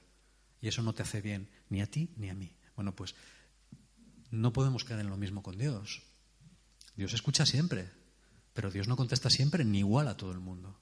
Y 0.59 0.67
eso 0.67 0.81
no 0.81 0.91
te 0.91 1.01
hace 1.01 1.21
bien 1.21 1.47
ni 1.69 1.79
a 1.79 1.89
ti 1.89 2.09
ni 2.17 2.29
a 2.29 2.33
mí. 2.33 2.51
Bueno, 2.75 2.93
pues 2.93 3.15
no 4.31 4.51
podemos 4.51 4.83
caer 4.83 4.99
en 4.99 5.09
lo 5.09 5.15
mismo 5.15 5.41
con 5.41 5.57
Dios. 5.57 6.03
Dios 6.97 7.13
escucha 7.13 7.45
siempre, 7.45 7.89
pero 8.53 8.69
Dios 8.69 8.89
no 8.89 8.97
contesta 8.97 9.29
siempre 9.29 9.63
ni 9.63 9.79
igual 9.79 10.09
a 10.09 10.17
todo 10.17 10.33
el 10.33 10.41
mundo. 10.41 10.77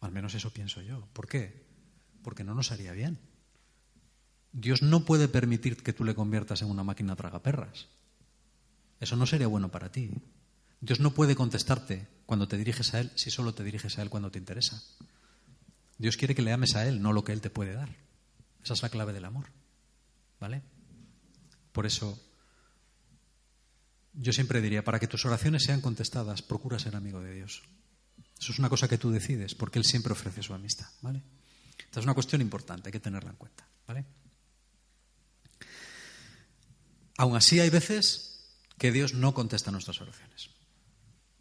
Al 0.00 0.12
menos 0.12 0.34
eso 0.34 0.50
pienso 0.50 0.80
yo. 0.80 1.06
¿Por 1.12 1.28
qué? 1.28 1.66
Porque 2.22 2.42
no 2.42 2.54
nos 2.54 2.72
haría 2.72 2.92
bien. 2.92 3.18
Dios 4.50 4.80
no 4.80 5.04
puede 5.04 5.28
permitir 5.28 5.82
que 5.82 5.92
tú 5.92 6.04
le 6.04 6.14
conviertas 6.14 6.62
en 6.62 6.70
una 6.70 6.84
máquina 6.84 7.16
tragaperras. 7.16 7.88
Eso 8.98 9.14
no 9.16 9.26
sería 9.26 9.46
bueno 9.46 9.70
para 9.70 9.92
ti. 9.92 10.10
Dios 10.80 11.00
no 11.00 11.12
puede 11.12 11.36
contestarte 11.36 12.08
cuando 12.32 12.48
te 12.48 12.56
diriges 12.56 12.94
a 12.94 13.00
Él 13.00 13.12
si 13.14 13.30
solo 13.30 13.52
te 13.52 13.62
diriges 13.62 13.98
a 13.98 14.02
Él 14.02 14.08
cuando 14.08 14.30
te 14.30 14.38
interesa. 14.38 14.82
Dios 15.98 16.16
quiere 16.16 16.34
que 16.34 16.40
le 16.40 16.50
ames 16.50 16.76
a 16.76 16.88
Él, 16.88 17.02
no 17.02 17.12
lo 17.12 17.24
que 17.24 17.32
Él 17.32 17.42
te 17.42 17.50
puede 17.50 17.74
dar. 17.74 17.94
Esa 18.64 18.72
es 18.72 18.80
la 18.80 18.88
clave 18.88 19.12
del 19.12 19.26
amor. 19.26 19.50
¿Vale? 20.40 20.62
Por 21.72 21.84
eso, 21.84 22.18
yo 24.14 24.32
siempre 24.32 24.62
diría, 24.62 24.82
para 24.82 24.98
que 24.98 25.08
tus 25.08 25.26
oraciones 25.26 25.64
sean 25.64 25.82
contestadas, 25.82 26.40
procura 26.40 26.78
ser 26.78 26.96
amigo 26.96 27.20
de 27.20 27.34
Dios. 27.34 27.64
Eso 28.40 28.52
es 28.52 28.58
una 28.58 28.70
cosa 28.70 28.88
que 28.88 28.96
tú 28.96 29.10
decides, 29.10 29.54
porque 29.54 29.78
Él 29.78 29.84
siempre 29.84 30.14
ofrece 30.14 30.42
su 30.42 30.54
amistad. 30.54 30.88
¿Vale? 31.02 31.22
Esta 31.84 32.00
es 32.00 32.06
una 32.06 32.14
cuestión 32.14 32.40
importante, 32.40 32.88
hay 32.88 32.92
que 32.92 33.00
tenerla 33.00 33.28
en 33.28 33.36
cuenta. 33.36 33.68
¿Vale? 33.86 34.06
Aún 37.18 37.36
así 37.36 37.60
hay 37.60 37.68
veces 37.68 38.56
que 38.78 38.90
Dios 38.90 39.12
no 39.12 39.34
contesta 39.34 39.70
nuestras 39.70 40.00
oraciones. 40.00 40.51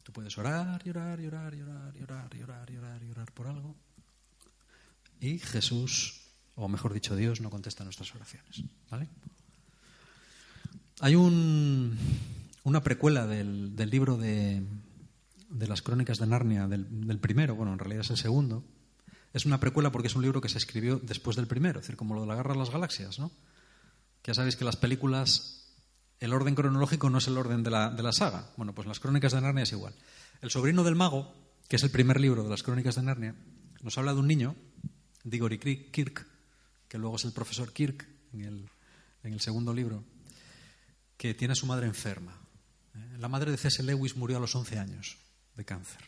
Tú 0.04 0.12
puedes 0.12 0.38
orar, 0.38 0.84
llorar, 0.84 1.20
llorar, 1.20 1.56
llorar, 1.56 1.94
llorar, 1.94 2.36
llorar, 2.36 2.72
llorar, 2.72 3.04
llorar 3.04 3.32
por 3.32 3.48
algo. 3.48 3.76
Y 5.20 5.38
Jesús, 5.38 6.22
o 6.56 6.68
mejor 6.68 6.94
dicho, 6.94 7.16
Dios 7.16 7.42
no 7.42 7.50
contesta 7.50 7.84
nuestras 7.84 8.14
oraciones. 8.16 8.64
¿Vale? 8.90 9.08
Hay 11.02 11.16
un, 11.16 11.98
una 12.64 12.84
precuela 12.84 13.28
del, 13.28 13.76
libro 13.90 14.18
de, 14.18 14.64
las 15.50 15.82
crónicas 15.82 16.18
de 16.18 16.28
Narnia, 16.28 16.68
del, 16.68 17.08
del, 17.08 17.20
primero, 17.20 17.56
bueno, 17.56 17.74
en 17.74 17.80
realidad 17.80 18.02
es 18.02 18.10
el 18.10 18.18
segundo. 18.18 18.64
Es 19.34 19.46
una 19.46 19.60
precuela 19.60 19.92
porque 19.92 20.08
es 20.08 20.16
un 20.16 20.24
libro 20.24 20.42
que 20.42 20.50
se 20.50 20.58
escribió 20.58 20.98
después 20.98 21.36
del 21.36 21.48
primero, 21.48 21.80
es 21.80 21.86
decir, 21.86 21.96
como 21.96 22.16
lo 22.16 22.22
de 22.22 22.28
la 22.28 22.36
guerra 22.36 22.54
de 22.54 22.60
las 22.60 22.72
galaxias, 22.72 23.18
¿no? 23.20 23.32
Ya 24.24 24.34
sabéis 24.34 24.56
que 24.56 24.66
las 24.66 24.76
películas 24.76 25.61
el 26.22 26.34
orden 26.34 26.54
cronológico 26.54 27.10
no 27.10 27.18
es 27.18 27.28
el 27.28 27.38
orden 27.38 27.64
de 27.64 27.72
la, 27.72 27.90
de 27.90 28.04
la, 28.04 28.14
saga. 28.14 28.52
Bueno, 28.56 28.74
pues 28.74 28.88
las 28.88 29.00
crónicas 29.00 29.34
de 29.34 29.42
Narnia 29.42 29.64
es 29.64 29.72
igual. 29.72 29.96
El 30.42 30.52
sobrino 30.52 30.84
del 30.84 30.96
mago, 30.96 31.34
que 31.68 31.78
es 31.78 31.84
el 31.84 31.90
primer 31.90 32.22
libro 32.22 32.44
de 32.44 32.50
las 32.50 32.62
crónicas 32.62 32.96
de 32.96 33.02
Narnia, 33.02 33.36
nos 33.82 33.98
habla 33.98 34.14
de 34.14 34.20
un 34.20 34.28
niño, 34.28 34.56
Digory 35.24 35.58
Kirk, 35.58 36.28
que 36.88 37.00
luego 37.00 37.16
es 37.16 37.26
el 37.26 37.32
profesor 37.32 37.74
Kirk 37.74 38.08
en 38.34 38.42
el, 38.42 38.70
en 39.24 39.34
el 39.34 39.42
segundo 39.42 39.74
libro, 39.74 40.04
que 41.18 41.34
tiene 41.34 41.54
a 41.54 41.56
su 41.56 41.66
madre 41.66 41.88
enferma. 41.88 42.38
¿eh? 42.96 43.18
La 43.18 43.28
madre 43.28 43.50
de 43.50 43.58
C.S. 43.58 43.82
Lewis 43.82 44.16
murió 44.16 44.38
a 44.38 44.40
los 44.40 44.56
11 44.56 44.78
años 44.78 45.18
de 45.56 45.66
cáncer. 45.66 46.02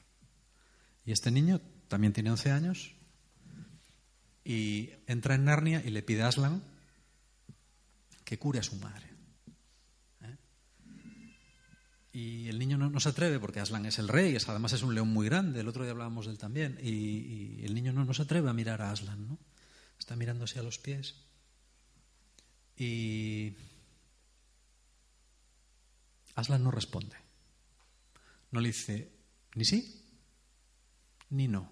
Y 1.06 1.12
este 1.12 1.32
niño 1.32 1.60
también 1.88 2.14
tiene 2.14 2.30
11 2.30 2.52
años 2.52 2.94
y 4.46 4.92
entra 5.08 5.34
en 5.34 5.46
Narnia 5.46 5.82
y 5.84 5.90
le 5.90 6.04
pide 6.04 6.22
a 6.22 6.28
Aslan 6.28 6.62
que 8.24 8.38
cure 8.38 8.60
a 8.60 8.64
su 8.64 8.76
madre. 8.76 9.13
Y 12.14 12.48
el 12.48 12.60
niño 12.60 12.78
no, 12.78 13.00
se 13.00 13.10
atreve, 13.10 13.40
porque 13.40 13.60
Aslan 13.60 13.88
es 13.88 13.98
el 13.98 14.08
rey, 14.08 14.36
es, 14.36 14.48
además 14.48 14.72
es 14.74 14.84
un 14.84 14.94
león 14.94 15.08
muy 15.08 15.26
grande, 15.26 15.62
el 15.62 15.68
otro 15.68 15.84
día 15.84 15.94
hablábamos 15.94 16.28
de 16.28 16.34
él 16.34 16.38
también, 16.38 16.78
y, 16.80 17.66
el 17.66 17.74
niño 17.74 17.92
no, 17.92 18.06
no, 18.06 18.14
se 18.14 18.22
atreve 18.22 18.50
a 18.50 18.54
mirar 18.54 18.84
a 18.84 18.92
Aslan, 18.92 19.28
¿no? 19.28 19.40
Está 19.98 20.16
mirándose 20.16 20.60
a 20.60 20.64
los 20.64 20.78
pies. 20.78 21.16
Y 22.78 23.56
Aslan 26.36 26.64
no 26.64 26.70
responde. 26.70 27.16
No 28.52 28.60
le 28.60 28.68
dice 28.68 29.12
ni 29.56 29.66
sí, 29.66 30.04
ni 31.32 31.48
no. 31.48 31.72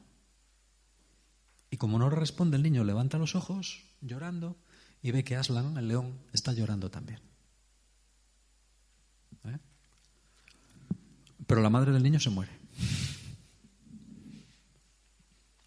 Y 1.70 1.78
como 1.78 2.00
no 2.00 2.10
responde, 2.10 2.58
el 2.58 2.64
niño 2.64 2.84
levanta 2.84 3.18
los 3.18 3.36
ojos, 3.36 3.84
llorando, 4.02 4.58
y 5.04 5.12
ve 5.12 5.24
que 5.24 5.36
Aslan, 5.36 5.78
el 5.78 5.88
león, 5.88 6.20
está 6.34 6.52
llorando 6.54 6.90
también. 6.90 7.31
Pero 11.52 11.62
la 11.62 11.70
madre 11.70 11.92
del 11.92 12.02
niño 12.02 12.18
se 12.18 12.30
muere. 12.30 12.54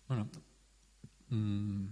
Bueno, 0.08 0.30
mm, 1.28 1.88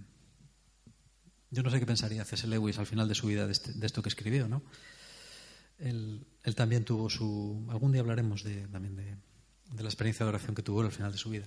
yo 1.51 1.61
no 1.61 1.69
sé 1.69 1.79
qué 1.79 1.85
pensaría 1.85 2.25
C.S. 2.25 2.47
Lewis 2.47 2.79
al 2.79 2.87
final 2.87 3.07
de 3.07 3.13
su 3.13 3.27
vida 3.27 3.45
de, 3.45 3.51
este, 3.51 3.71
esto 3.85 4.01
que 4.01 4.09
escribió, 4.09 4.47
¿no? 4.47 4.63
Él, 5.77 6.25
también 6.55 6.85
tuvo 6.85 7.07
su... 7.07 7.67
Algún 7.69 7.91
día 7.91 8.01
hablaremos 8.01 8.41
de, 8.41 8.67
también 8.69 8.95
de, 8.95 9.15
la 9.83 9.89
experiencia 9.89 10.25
de 10.25 10.29
oración 10.29 10.55
que 10.55 10.63
tuvo 10.63 10.81
al 10.81 10.91
final 10.91 11.11
de 11.11 11.19
su 11.19 11.29
vida. 11.29 11.45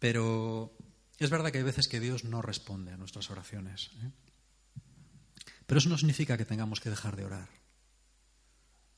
Pero 0.00 0.76
es 1.20 1.30
verdad 1.30 1.52
que 1.52 1.58
hay 1.58 1.64
veces 1.64 1.86
que 1.86 2.00
Dios 2.00 2.24
no 2.24 2.42
responde 2.42 2.90
a 2.90 2.96
nuestras 2.96 3.30
oraciones. 3.30 3.92
¿eh? 4.02 4.10
Pero 5.66 5.78
eso 5.78 5.88
no 5.88 5.96
significa 5.96 6.36
que 6.36 6.44
tengamos 6.44 6.80
que 6.80 6.90
dejar 6.90 7.14
de 7.14 7.26
orar. 7.26 7.48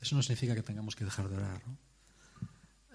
Eso 0.01 0.17
no 0.17 0.23
significa 0.23 0.55
que 0.55 0.63
tengamos 0.63 0.97
que 0.97 1.05
dejar 1.05 1.29
de 1.29 1.37
orar. 1.37 1.63
¿no? 1.67 1.92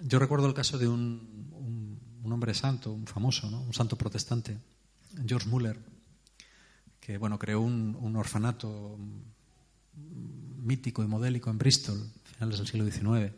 Yo 0.01 0.19
recuerdo 0.19 0.47
el 0.47 0.53
caso 0.53 0.77
de 0.77 0.87
un, 0.87 1.99
hombre 2.23 2.53
santo, 2.53 2.91
un 2.91 3.07
famoso, 3.07 3.47
un 3.47 3.73
santo 3.73 3.97
protestante, 3.97 4.57
George 5.25 5.47
Muller, 5.47 5.79
que 6.99 7.17
bueno, 7.17 7.39
creó 7.39 7.61
un, 7.61 8.15
orfanato 8.15 8.97
mítico 9.95 11.03
y 11.03 11.07
modélico 11.07 11.49
en 11.49 11.57
Bristol, 11.57 12.11
finales 12.23 12.57
del 12.57 12.67
siglo 12.67 12.85
XIX. 12.85 13.33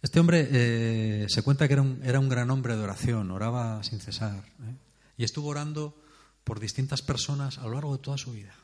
Este 0.00 0.20
hombre 0.20 0.48
eh, 0.50 1.26
se 1.28 1.42
cuenta 1.42 1.66
que 1.66 1.74
era 1.74 1.82
un, 1.82 2.00
era 2.04 2.20
un, 2.20 2.28
gran 2.28 2.50
hombre 2.50 2.76
de 2.76 2.82
oración, 2.82 3.30
oraba 3.30 3.82
sin 3.82 4.00
cesar, 4.00 4.44
¿eh? 4.60 4.76
y 5.16 5.24
estuvo 5.24 5.48
orando 5.48 6.00
por 6.44 6.60
distintas 6.60 7.02
personas 7.02 7.58
a 7.58 7.64
lo 7.64 7.72
largo 7.72 7.96
de 7.96 8.02
toda 8.02 8.18
su 8.18 8.32
vida. 8.32 8.54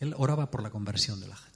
Él 0.00 0.14
oraba 0.18 0.50
por 0.50 0.62
la 0.62 0.70
conversión 0.70 1.20
de 1.20 1.28
la 1.28 1.36
gente. 1.36 1.53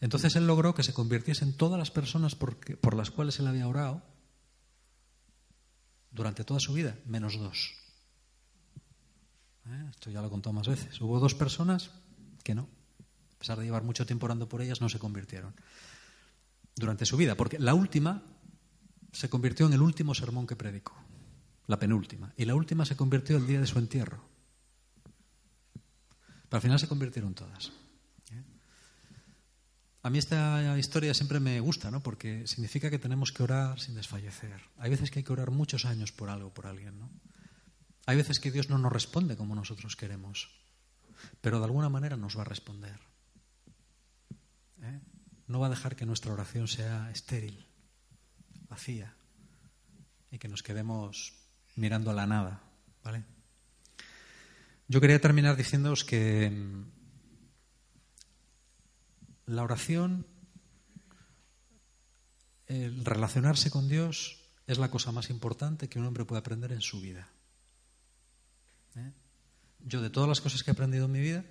Entonces 0.00 0.36
él 0.36 0.46
logró 0.46 0.74
que 0.74 0.82
se 0.82 0.92
convirtiesen 0.92 1.56
todas 1.56 1.78
las 1.78 1.90
personas 1.90 2.34
por, 2.34 2.94
las 2.94 3.10
cuales 3.10 3.38
él 3.40 3.46
había 3.48 3.66
orado 3.66 4.02
durante 6.10 6.44
toda 6.44 6.60
su 6.60 6.72
vida, 6.72 6.96
menos 7.04 7.38
dos. 7.38 7.74
¿Eh? 9.66 9.86
Esto 9.90 10.10
ya 10.10 10.20
lo 10.20 10.28
he 10.28 10.30
contado 10.30 10.52
más 10.52 10.68
veces. 10.68 11.00
Hubo 11.00 11.18
dos 11.18 11.34
personas 11.34 11.90
que 12.44 12.54
no, 12.54 12.68
a 13.34 13.38
pesar 13.38 13.58
de 13.58 13.64
llevar 13.64 13.82
mucho 13.82 14.06
tiempo 14.06 14.26
orando 14.26 14.48
por 14.48 14.62
ellas, 14.62 14.80
no 14.80 14.88
se 14.88 14.98
convirtieron 14.98 15.54
durante 16.76 17.04
su 17.04 17.16
vida, 17.16 17.34
porque 17.34 17.58
la 17.58 17.74
última 17.74 18.22
se 19.12 19.28
convirtió 19.28 19.66
en 19.66 19.72
el 19.72 19.82
último 19.82 20.14
sermón 20.14 20.46
que 20.46 20.54
predicó, 20.54 20.94
la 21.66 21.78
penúltima, 21.78 22.32
y 22.36 22.44
la 22.44 22.54
última 22.54 22.84
se 22.84 22.96
convirtió 22.96 23.36
el 23.36 23.46
día 23.46 23.60
de 23.60 23.66
su 23.66 23.78
entierro. 23.78 24.22
Pero 26.48 26.56
al 26.56 26.62
final 26.62 26.78
se 26.78 26.88
convirtieron 26.88 27.34
todas. 27.34 27.72
A 30.08 30.10
mí 30.10 30.16
esta 30.16 30.78
historia 30.78 31.12
siempre 31.12 31.38
me 31.38 31.60
gusta, 31.60 31.90
¿no? 31.90 32.00
Porque 32.02 32.46
significa 32.46 32.88
que 32.88 32.98
tenemos 32.98 33.30
que 33.30 33.42
orar 33.42 33.78
sin 33.78 33.94
desfallecer. 33.94 34.62
Hay 34.78 34.88
veces 34.88 35.10
que 35.10 35.18
hay 35.18 35.22
que 35.22 35.34
orar 35.34 35.50
muchos 35.50 35.84
años 35.84 36.12
por 36.12 36.30
algo, 36.30 36.48
por 36.48 36.66
alguien, 36.66 36.98
¿no? 36.98 37.10
Hay 38.06 38.16
veces 38.16 38.40
que 38.40 38.50
Dios 38.50 38.70
no 38.70 38.78
nos 38.78 38.90
responde 38.90 39.36
como 39.36 39.54
nosotros 39.54 39.96
queremos, 39.96 40.48
pero 41.42 41.58
de 41.58 41.66
alguna 41.66 41.90
manera 41.90 42.16
nos 42.16 42.38
va 42.38 42.40
a 42.40 42.46
responder. 42.46 42.98
¿eh? 44.80 44.98
No 45.46 45.60
va 45.60 45.66
a 45.66 45.76
dejar 45.76 45.94
que 45.94 46.06
nuestra 46.06 46.32
oración 46.32 46.68
sea 46.68 47.10
estéril, 47.10 47.66
vacía, 48.70 49.14
y 50.30 50.38
que 50.38 50.48
nos 50.48 50.62
quedemos 50.62 51.34
mirando 51.76 52.12
a 52.12 52.14
la 52.14 52.26
nada, 52.26 52.62
¿vale? 53.04 53.24
Yo 54.88 55.02
quería 55.02 55.20
terminar 55.20 55.54
diciéndoos 55.54 56.02
que 56.02 56.50
la 59.48 59.62
oración, 59.62 60.26
el 62.66 63.04
relacionarse 63.04 63.70
con 63.70 63.88
Dios 63.88 64.38
es 64.66 64.78
la 64.78 64.90
cosa 64.90 65.10
más 65.10 65.30
importante 65.30 65.88
que 65.88 65.98
un 65.98 66.04
hombre 66.04 66.26
puede 66.26 66.40
aprender 66.40 66.72
en 66.72 66.82
su 66.82 67.00
vida. 67.00 67.28
¿Eh? 68.96 69.12
Yo 69.80 70.02
de 70.02 70.10
todas 70.10 70.28
las 70.28 70.40
cosas 70.40 70.62
que 70.62 70.70
he 70.70 70.72
aprendido 70.72 71.06
en 71.06 71.12
mi 71.12 71.20
vida, 71.20 71.44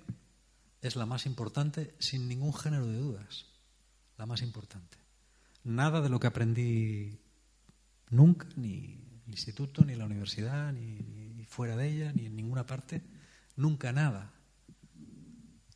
es 0.80 0.94
la 0.94 1.06
más 1.06 1.26
importante 1.26 1.94
sin 1.98 2.28
ningún 2.28 2.54
género 2.54 2.86
de 2.86 2.98
dudas. 2.98 3.46
La 4.16 4.26
más 4.26 4.42
importante. 4.42 4.96
Nada 5.64 6.00
de 6.00 6.08
lo 6.08 6.20
que 6.20 6.28
aprendí 6.28 7.18
nunca, 8.10 8.46
ni 8.54 8.74
en 8.76 9.22
el 9.26 9.32
instituto, 9.32 9.84
ni 9.84 9.94
en 9.94 9.98
la 9.98 10.06
universidad, 10.06 10.72
ni 10.72 11.44
fuera 11.46 11.76
de 11.76 11.88
ella, 11.88 12.12
ni 12.12 12.26
en 12.26 12.36
ninguna 12.36 12.64
parte, 12.64 13.02
nunca 13.56 13.92
nada 13.92 14.32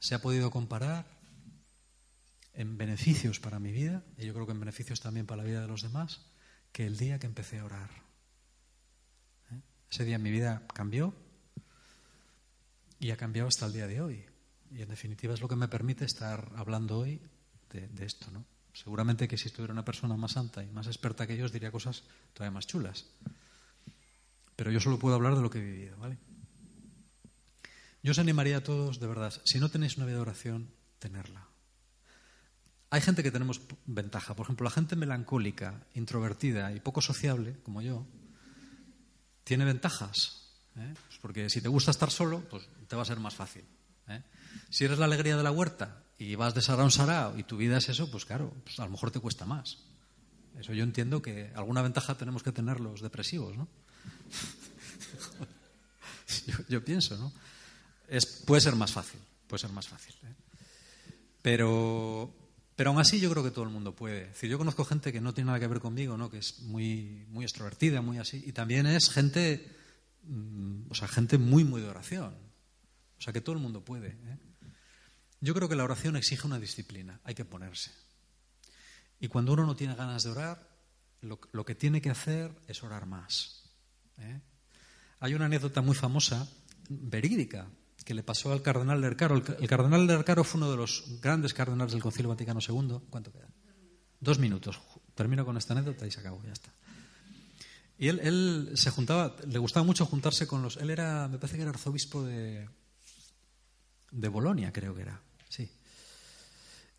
se 0.02 0.16
ha 0.16 0.20
podido 0.20 0.50
comparar 0.50 1.06
en 2.54 2.76
beneficios 2.76 3.40
para 3.40 3.58
mi 3.58 3.72
vida, 3.72 4.04
y 4.18 4.26
yo 4.26 4.34
creo 4.34 4.46
que 4.46 4.52
en 4.52 4.60
beneficios 4.60 5.00
también 5.00 5.26
para 5.26 5.42
la 5.42 5.48
vida 5.48 5.60
de 5.62 5.68
los 5.68 5.82
demás, 5.82 6.20
que 6.72 6.86
el 6.86 6.96
día 6.96 7.18
que 7.18 7.26
empecé 7.26 7.58
a 7.58 7.64
orar. 7.64 7.90
¿Eh? 9.52 9.60
Ese 9.90 10.04
día 10.04 10.18
mi 10.18 10.30
vida 10.30 10.66
cambió 10.74 11.14
y 12.98 13.10
ha 13.10 13.16
cambiado 13.16 13.48
hasta 13.48 13.66
el 13.66 13.72
día 13.72 13.86
de 13.86 14.00
hoy. 14.00 14.24
Y 14.70 14.82
en 14.82 14.88
definitiva 14.88 15.34
es 15.34 15.40
lo 15.40 15.48
que 15.48 15.56
me 15.56 15.68
permite 15.68 16.04
estar 16.04 16.50
hablando 16.56 16.98
hoy 16.98 17.20
de, 17.70 18.04
esto. 18.04 18.30
¿no? 18.30 18.44
Seguramente 18.72 19.28
que 19.28 19.36
si 19.36 19.48
estuviera 19.48 19.72
una 19.72 19.84
persona 19.84 20.16
más 20.16 20.32
santa 20.32 20.62
y 20.62 20.70
más 20.70 20.86
experta 20.86 21.26
que 21.26 21.34
ellos 21.34 21.52
diría 21.52 21.70
cosas 21.70 22.04
todavía 22.32 22.54
más 22.54 22.66
chulas. 22.66 23.06
Pero 24.56 24.70
yo 24.70 24.80
solo 24.80 24.98
puedo 24.98 25.14
hablar 25.14 25.34
de 25.34 25.42
lo 25.42 25.50
que 25.50 25.58
he 25.58 25.64
vivido, 25.64 25.96
¿vale? 25.98 26.18
Yo 28.02 28.12
os 28.12 28.18
animaría 28.18 28.58
a 28.58 28.62
todos, 28.62 28.98
de 28.98 29.06
verdad, 29.06 29.32
si 29.44 29.60
no 29.60 29.70
tenéis 29.70 29.96
una 29.96 30.06
vida 30.06 30.16
de 30.16 30.22
oración, 30.22 30.70
tenerla. 30.98 31.51
Hay 32.92 33.00
gente 33.00 33.22
que 33.22 33.30
tenemos 33.30 33.58
ventaja. 33.86 34.36
Por 34.36 34.44
ejemplo, 34.44 34.64
la 34.64 34.70
gente 34.70 34.96
melancólica, 34.96 35.86
introvertida 35.94 36.72
y 36.72 36.80
poco 36.80 37.00
sociable, 37.00 37.56
como 37.62 37.80
yo, 37.80 38.06
tiene 39.44 39.64
ventajas. 39.64 40.50
¿eh? 40.76 40.92
Pues 41.06 41.18
porque 41.18 41.48
si 41.48 41.62
te 41.62 41.70
gusta 41.70 41.90
estar 41.90 42.10
solo, 42.10 42.40
pues 42.50 42.68
te 42.86 42.94
va 42.94 43.00
a 43.00 43.06
ser 43.06 43.18
más 43.18 43.34
fácil. 43.34 43.64
¿eh? 44.08 44.20
Si 44.68 44.84
eres 44.84 44.98
la 44.98 45.06
alegría 45.06 45.38
de 45.38 45.42
la 45.42 45.50
huerta 45.50 46.02
y 46.18 46.34
vas 46.34 46.52
de 46.52 46.60
sarao 46.60 46.84
en 46.84 46.90
sarao 46.90 47.38
y 47.38 47.44
tu 47.44 47.56
vida 47.56 47.78
es 47.78 47.88
eso, 47.88 48.10
pues 48.10 48.26
claro, 48.26 48.52
pues 48.62 48.78
a 48.78 48.84
lo 48.84 48.90
mejor 48.90 49.10
te 49.10 49.20
cuesta 49.20 49.46
más. 49.46 49.78
Eso 50.60 50.74
yo 50.74 50.84
entiendo 50.84 51.22
que 51.22 51.50
alguna 51.54 51.80
ventaja 51.80 52.18
tenemos 52.18 52.42
que 52.42 52.52
tener 52.52 52.78
los 52.78 53.00
depresivos, 53.00 53.56
¿no? 53.56 53.68
yo, 56.68 56.84
pienso, 56.84 57.16
¿no? 57.16 57.32
Puede 58.44 58.60
ser 58.60 58.76
más 58.76 58.92
fácil, 58.92 59.18
puede 59.46 59.60
ser 59.60 59.72
más 59.72 59.88
fácil. 59.88 60.14
¿eh? 60.24 60.34
Pero, 61.40 62.41
pero 62.82 62.90
aún 62.90 62.98
así 62.98 63.20
yo 63.20 63.30
creo 63.30 63.44
que 63.44 63.52
todo 63.52 63.62
el 63.62 63.70
mundo 63.70 63.94
puede. 63.94 64.32
yo 64.42 64.58
conozco 64.58 64.84
gente 64.84 65.12
que 65.12 65.20
no 65.20 65.32
tiene 65.32 65.46
nada 65.46 65.60
que 65.60 65.68
ver 65.68 65.78
conmigo, 65.78 66.16
¿no? 66.16 66.28
que 66.28 66.38
es 66.38 66.62
muy, 66.62 67.24
muy 67.28 67.44
extrovertida, 67.44 68.02
muy 68.02 68.18
así, 68.18 68.42
y 68.44 68.50
también 68.50 68.86
es 68.86 69.08
gente, 69.08 69.70
mm, 70.24 70.90
o 70.90 70.94
sea, 70.96 71.06
gente 71.06 71.38
muy, 71.38 71.62
muy 71.62 71.80
de 71.80 71.86
oración. 71.86 72.34
O 73.16 73.22
sea, 73.22 73.32
que 73.32 73.40
todo 73.40 73.54
el 73.54 73.62
mundo 73.62 73.84
puede. 73.84 74.08
¿eh? 74.08 74.38
Yo 75.40 75.54
creo 75.54 75.68
que 75.68 75.76
la 75.76 75.84
oración 75.84 76.16
exige 76.16 76.44
una 76.44 76.58
disciplina, 76.58 77.20
hay 77.22 77.36
que 77.36 77.44
ponerse. 77.44 77.92
Y 79.20 79.28
cuando 79.28 79.52
uno 79.52 79.64
no 79.64 79.76
tiene 79.76 79.94
ganas 79.94 80.24
de 80.24 80.30
orar, 80.30 80.68
lo, 81.20 81.38
lo 81.52 81.64
que 81.64 81.76
tiene 81.76 82.02
que 82.02 82.10
hacer 82.10 82.50
es 82.66 82.82
orar 82.82 83.06
más. 83.06 83.62
¿eh? 84.18 84.40
Hay 85.20 85.34
una 85.34 85.44
anécdota 85.44 85.82
muy 85.82 85.94
famosa, 85.94 86.48
verídica, 86.88 87.68
que 88.04 88.14
le 88.14 88.22
pasó 88.22 88.52
al 88.52 88.62
cardenal 88.62 89.00
Lercaro. 89.00 89.36
El, 89.36 89.68
cardenal 89.68 90.06
Lercaro 90.06 90.44
fue 90.44 90.58
uno 90.58 90.70
de 90.70 90.76
los 90.76 91.04
grandes 91.20 91.54
cardenales 91.54 91.92
del 91.92 92.02
Concilio 92.02 92.28
Vaticano 92.28 92.60
II. 92.66 92.98
¿Cuánto 93.10 93.32
queda? 93.32 93.48
Dos 94.20 94.38
minutos. 94.38 94.80
Termino 95.14 95.44
con 95.44 95.56
esta 95.56 95.74
anécdota 95.74 96.06
y 96.06 96.10
se 96.10 96.20
acabó, 96.20 96.42
ya 96.44 96.52
está. 96.52 96.72
Y 97.98 98.08
él, 98.08 98.20
él, 98.22 98.70
se 98.74 98.90
juntaba, 98.90 99.36
le 99.46 99.58
gustaba 99.58 99.84
mucho 99.84 100.06
juntarse 100.06 100.46
con 100.46 100.62
los. 100.62 100.76
Él 100.76 100.90
era, 100.90 101.28
me 101.28 101.38
parece 101.38 101.56
que 101.56 101.62
era 101.62 101.70
arzobispo 101.70 102.22
de, 102.24 102.68
de 104.10 104.28
Bolonia, 104.28 104.72
creo 104.72 104.94
que 104.94 105.02
era. 105.02 105.20
Sí. 105.48 105.70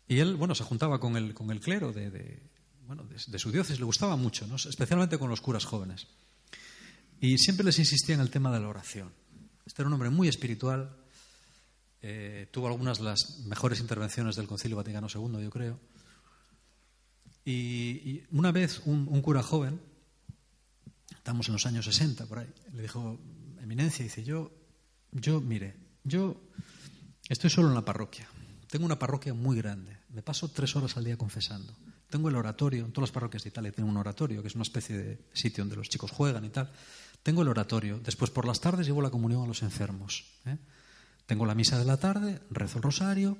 Y 0.08 0.18
él, 0.18 0.36
bueno, 0.36 0.54
se 0.54 0.64
juntaba 0.64 1.00
con 1.00 1.16
el, 1.16 1.34
con 1.34 1.50
el 1.50 1.60
clero 1.60 1.92
de, 1.92 2.10
de 2.10 2.42
bueno, 2.86 3.04
de, 3.04 3.16
de, 3.26 3.38
su 3.38 3.50
diócesis, 3.50 3.78
le 3.78 3.84
gustaba 3.84 4.16
mucho, 4.16 4.46
¿no? 4.46 4.56
especialmente 4.56 5.18
con 5.18 5.30
los 5.30 5.40
curas 5.40 5.64
jóvenes. 5.64 6.06
Y 7.20 7.38
siempre 7.38 7.64
les 7.64 7.78
insistía 7.78 8.14
en 8.14 8.20
el 8.20 8.30
tema 8.30 8.52
de 8.52 8.60
la 8.60 8.68
oración. 8.68 9.12
Este 9.66 9.82
era 9.82 9.88
un 9.88 9.94
hombre 9.94 10.10
muy 10.10 10.28
espiritual, 10.28 10.96
eh, 12.02 12.48
tuvo 12.50 12.66
algunas 12.66 12.98
de 12.98 13.04
las 13.04 13.40
mejores 13.40 13.80
intervenciones 13.80 14.36
del 14.36 14.46
Concilio 14.46 14.76
Vaticano 14.76 15.08
II, 15.12 15.42
yo 15.42 15.50
creo. 15.50 15.80
Y, 17.46 18.22
una 18.30 18.52
vez 18.52 18.82
un, 18.84 19.06
un, 19.10 19.20
cura 19.20 19.42
joven, 19.42 19.80
estamos 21.10 21.48
en 21.48 21.54
los 21.54 21.66
años 21.66 21.84
60 21.84 22.26
por 22.26 22.38
ahí, 22.38 22.52
le 22.72 22.82
dijo, 22.82 23.18
Eminencia, 23.62 24.02
dice, 24.02 24.24
yo, 24.24 24.50
yo, 25.12 25.40
mire, 25.40 25.74
yo 26.04 26.40
estoy 27.28 27.50
solo 27.50 27.68
en 27.68 27.74
la 27.74 27.84
parroquia, 27.84 28.28
tengo 28.68 28.86
una 28.86 28.98
parroquia 28.98 29.34
muy 29.34 29.56
grande, 29.56 29.98
me 30.10 30.22
paso 30.22 30.48
tres 30.48 30.74
horas 30.76 30.96
al 30.96 31.04
día 31.04 31.18
confesando, 31.18 31.74
tengo 32.08 32.28
el 32.28 32.36
oratorio, 32.36 32.84
en 32.84 32.92
todas 32.92 33.08
las 33.08 33.14
parroquias 33.14 33.42
de 33.42 33.48
Italia 33.48 33.72
tienen 33.72 33.90
un 33.90 33.96
oratorio, 33.96 34.40
que 34.40 34.48
es 34.48 34.54
una 34.54 34.62
especie 34.62 34.96
de 34.96 35.18
sitio 35.32 35.64
donde 35.64 35.76
los 35.76 35.88
chicos 35.88 36.10
juegan 36.10 36.44
y 36.44 36.50
tal. 36.50 36.70
Tengo 37.24 37.40
el 37.40 37.48
oratorio. 37.48 37.98
Después 38.00 38.30
por 38.30 38.46
las 38.46 38.60
tardes 38.60 38.86
llevo 38.86 39.00
la 39.00 39.08
comunión 39.08 39.42
a 39.42 39.46
los 39.46 39.62
enfermos. 39.62 40.26
¿eh? 40.44 40.58
Tengo 41.24 41.46
la 41.46 41.54
misa 41.54 41.78
de 41.78 41.86
la 41.86 41.96
tarde, 41.96 42.42
rezo 42.50 42.76
el 42.76 42.82
rosario, 42.82 43.38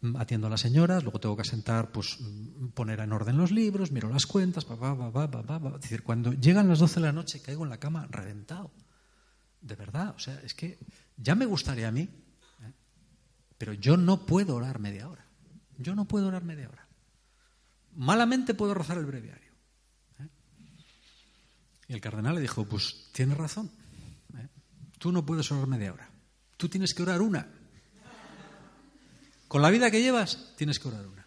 mm, 0.00 0.16
atiendo 0.16 0.46
a 0.46 0.50
las 0.50 0.62
señoras, 0.62 1.02
luego 1.02 1.20
tengo 1.20 1.36
que 1.36 1.44
sentar, 1.44 1.92
pues 1.92 2.16
mm, 2.18 2.68
poner 2.68 3.00
en 3.00 3.12
orden 3.12 3.36
los 3.36 3.50
libros, 3.50 3.92
miro 3.92 4.08
las 4.08 4.24
cuentas, 4.24 4.66
va, 4.68 4.74
va, 4.74 4.94
va, 4.94 5.26
va, 5.26 5.42
va, 5.42 5.58
va. 5.58 5.74
Es 5.76 5.82
decir, 5.82 6.02
cuando 6.02 6.32
llegan 6.32 6.66
las 6.66 6.78
12 6.78 6.94
de 6.94 7.06
la 7.06 7.12
noche 7.12 7.42
caigo 7.42 7.62
en 7.62 7.68
la 7.68 7.78
cama 7.78 8.08
reventado. 8.10 8.72
De 9.60 9.76
verdad, 9.76 10.14
o 10.16 10.18
sea, 10.18 10.40
es 10.40 10.54
que 10.54 10.78
ya 11.18 11.34
me 11.34 11.44
gustaría 11.44 11.88
a 11.88 11.92
mí, 11.92 12.08
¿eh? 12.62 12.72
pero 13.58 13.74
yo 13.74 13.98
no 13.98 14.24
puedo 14.24 14.56
orar 14.56 14.78
media 14.78 15.10
hora. 15.10 15.26
Yo 15.76 15.94
no 15.94 16.06
puedo 16.06 16.28
orar 16.28 16.42
media 16.42 16.70
hora. 16.70 16.88
Malamente 17.96 18.54
puedo 18.54 18.72
rozar 18.72 18.96
el 18.96 19.04
breviario. 19.04 19.49
Y 21.90 21.92
el 21.92 22.00
cardenal 22.00 22.36
le 22.36 22.40
dijo, 22.40 22.64
pues 22.66 23.08
tienes 23.10 23.36
razón. 23.36 23.68
¿eh? 24.38 24.46
Tú 24.96 25.10
no 25.10 25.26
puedes 25.26 25.50
orar 25.50 25.66
media 25.66 25.92
hora. 25.92 26.08
Tú 26.56 26.68
tienes 26.68 26.94
que 26.94 27.02
orar 27.02 27.20
una. 27.20 27.48
Con 29.48 29.60
la 29.60 29.70
vida 29.70 29.90
que 29.90 30.00
llevas, 30.00 30.54
tienes 30.56 30.78
que 30.78 30.86
orar 30.86 31.04
una. 31.04 31.26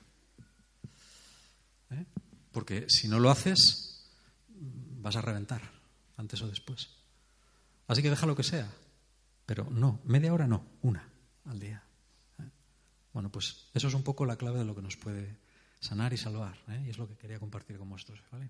¿Eh? 1.89 2.06
Porque 2.54 2.86
si 2.88 3.10
no 3.10 3.19
lo 3.19 3.30
haces, 3.30 4.10
vas 4.47 5.17
a 5.17 5.21
reventar, 5.21 5.69
antes 6.15 6.41
o 6.41 6.47
después. 6.47 6.91
Así 7.88 8.02
que 8.02 8.10
deja 8.10 8.26
lo 8.26 8.38
que 8.38 8.43
sea. 8.43 8.71
Pero 9.45 9.67
no, 9.69 9.99
media 10.06 10.34
hora 10.34 10.47
no, 10.47 10.65
una 10.82 11.10
al 11.43 11.60
día. 11.60 11.84
¿eh? 12.39 12.49
Bueno, 13.12 13.30
pues 13.30 13.67
eso 13.73 13.89
es 13.89 13.93
un 13.95 14.04
poco 14.04 14.26
la 14.26 14.38
clave 14.38 14.60
de 14.60 14.65
lo 14.65 14.73
que 14.73 14.82
nos 14.82 14.95
puede 14.95 15.36
sanar 15.82 16.13
y 16.13 16.17
salvar. 16.17 16.58
Y 16.86 16.89
es 16.89 16.97
lo 16.97 17.10
que 17.10 17.17
quería 17.17 17.38
compartir 17.38 17.78
con 17.78 17.89
vosotros. 17.89 18.21
¿vale? 18.32 18.49